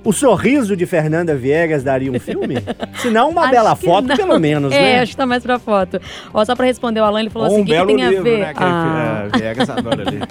[0.04, 2.56] O sorriso de Fernanda Viegas daria um filme?
[3.00, 4.16] Se não, uma Acho bela que foto, não.
[4.16, 5.00] pelo menos, É, né?
[5.02, 6.00] acho que tá mais pra foto.
[6.34, 8.04] Ó, só pra responder o Alan, ele falou Ou assim: um o que, que tem
[8.06, 8.40] a ver?
[8.40, 8.50] né?
[8.50, 10.20] Aquele Ah, que, é, Viegas adora ali.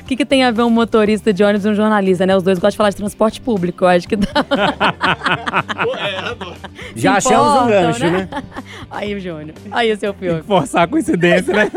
[0.00, 2.36] O que, que tem a ver um motorista de ônibus e um jornalista, né?
[2.36, 3.84] Os dois gostam de falar de transporte público.
[3.86, 4.26] Acho que dá.
[6.96, 8.28] Já Se achamos um importam, gancho, né?
[8.90, 9.54] Aí o Júnior.
[9.70, 10.42] Aí o seu filme.
[10.42, 11.70] Forçar a coincidência, né?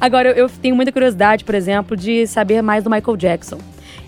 [0.00, 3.58] Agora, eu, eu tenho muita curiosidade, por exemplo, de saber mais do Michael Jackson.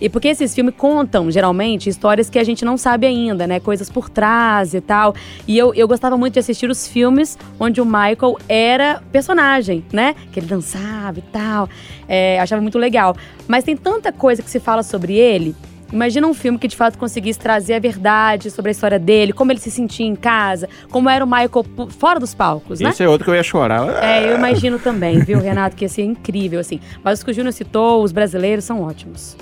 [0.00, 3.60] E porque esses filmes contam, geralmente, histórias que a gente não sabe ainda, né?
[3.60, 5.14] Coisas por trás e tal.
[5.46, 10.14] E eu, eu gostava muito de assistir os filmes onde o Michael era personagem, né?
[10.32, 11.68] Que ele dançava e tal.
[12.08, 13.16] É, achava muito legal.
[13.46, 15.54] Mas tem tanta coisa que se fala sobre ele.
[15.92, 19.52] Imagina um filme que de fato conseguisse trazer a verdade sobre a história dele, como
[19.52, 22.90] ele se sentia em casa, como era o Michael fora dos palcos, né?
[22.90, 24.02] Esse é outro que eu ia chorar.
[24.02, 26.80] É, eu imagino também, viu, Renato, que ia ser incrível, assim.
[27.02, 29.36] Mas os que o Júnior citou, os brasileiros, são ótimos.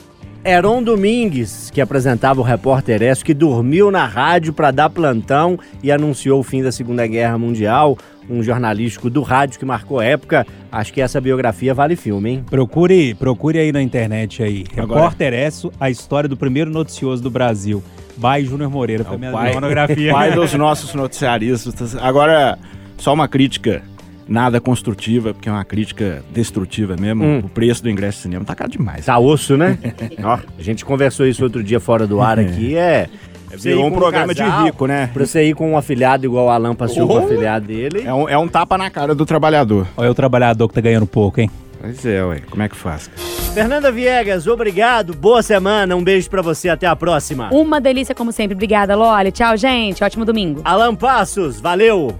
[0.44, 5.92] Heron Domingues, que apresentava o Repórter S, que dormiu na rádio para dar plantão e
[5.92, 7.96] anunciou o fim da Segunda Guerra Mundial.
[8.28, 10.44] Um jornalístico do rádio que marcou época.
[10.70, 12.44] Acho que essa biografia vale filme, hein?
[12.48, 14.64] Procure, procure aí na internet aí.
[14.76, 17.82] Agora- Repórter Esso, a história do primeiro noticioso do Brasil.
[18.16, 20.10] By Júnior Moreira, foi É o minha pai, monografia.
[20.14, 21.94] pai dos nossos noticiaristas.
[21.96, 22.58] Agora,
[22.98, 23.82] só uma crítica
[24.26, 27.24] nada construtiva, porque é uma crítica destrutiva mesmo.
[27.24, 27.38] Hum.
[27.44, 29.06] O preço do ingresso de cinema tá caro demais.
[29.06, 29.78] Tá osso, né?
[30.22, 32.76] Ó, a gente conversou isso outro dia fora do ar aqui.
[32.76, 33.08] É.
[33.50, 35.10] você Virou ir um com programa casal, de rico, né?
[35.12, 38.02] Pra você ir com um afilhado igual o Alan passeou com o afilhado dele.
[38.04, 39.86] É um, é um tapa na cara do trabalhador.
[39.96, 41.50] Olha o trabalhador que tá ganhando pouco, hein?
[41.80, 42.40] Pois é, ué.
[42.48, 43.10] Como é que faz?
[43.52, 45.14] Fernanda Viegas, obrigado.
[45.14, 45.96] Boa semana.
[45.96, 46.68] Um beijo pra você.
[46.68, 47.48] Até a próxima.
[47.52, 48.54] Uma delícia, como sempre.
[48.54, 49.32] Obrigada, Loli.
[49.32, 50.02] Tchau, gente.
[50.02, 50.62] Ótimo domingo.
[50.64, 52.16] Alan Passos, valeu.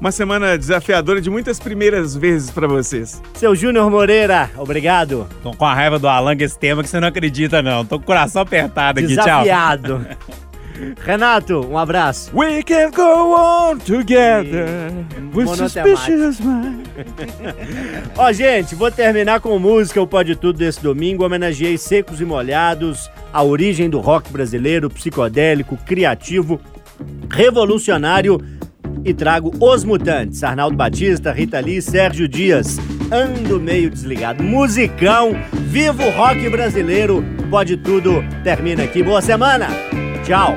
[0.00, 3.20] Uma semana desafiadora de muitas primeiras vezes pra vocês.
[3.34, 5.26] Seu Júnior Moreira, obrigado.
[5.42, 7.84] Tô com a raiva do Alan com esse tema que você não acredita, não.
[7.84, 9.24] Tô com o coração apertado aqui, tchau.
[9.24, 10.06] Desafiado.
[11.02, 12.30] Renato, um abraço.
[12.36, 14.92] We can go on together
[15.34, 15.68] with Monotemático.
[15.70, 16.86] suspicious mind.
[18.16, 21.24] Ó, gente, vou terminar com música, o Pode Tudo desse domingo.
[21.24, 26.60] Homenageei Secos e Molhados, a origem do rock brasileiro, psicodélico, criativo,
[27.30, 28.38] revolucionário.
[29.06, 32.76] E trago Os Mutantes, Arnaldo Batista, Rita Lee, Sérgio Dias.
[33.12, 34.42] Ando meio desligado.
[34.42, 37.24] Musicão, viva o rock brasileiro.
[37.48, 39.04] Pode Tudo termina aqui.
[39.04, 39.68] Boa semana.
[40.24, 40.56] Tchau.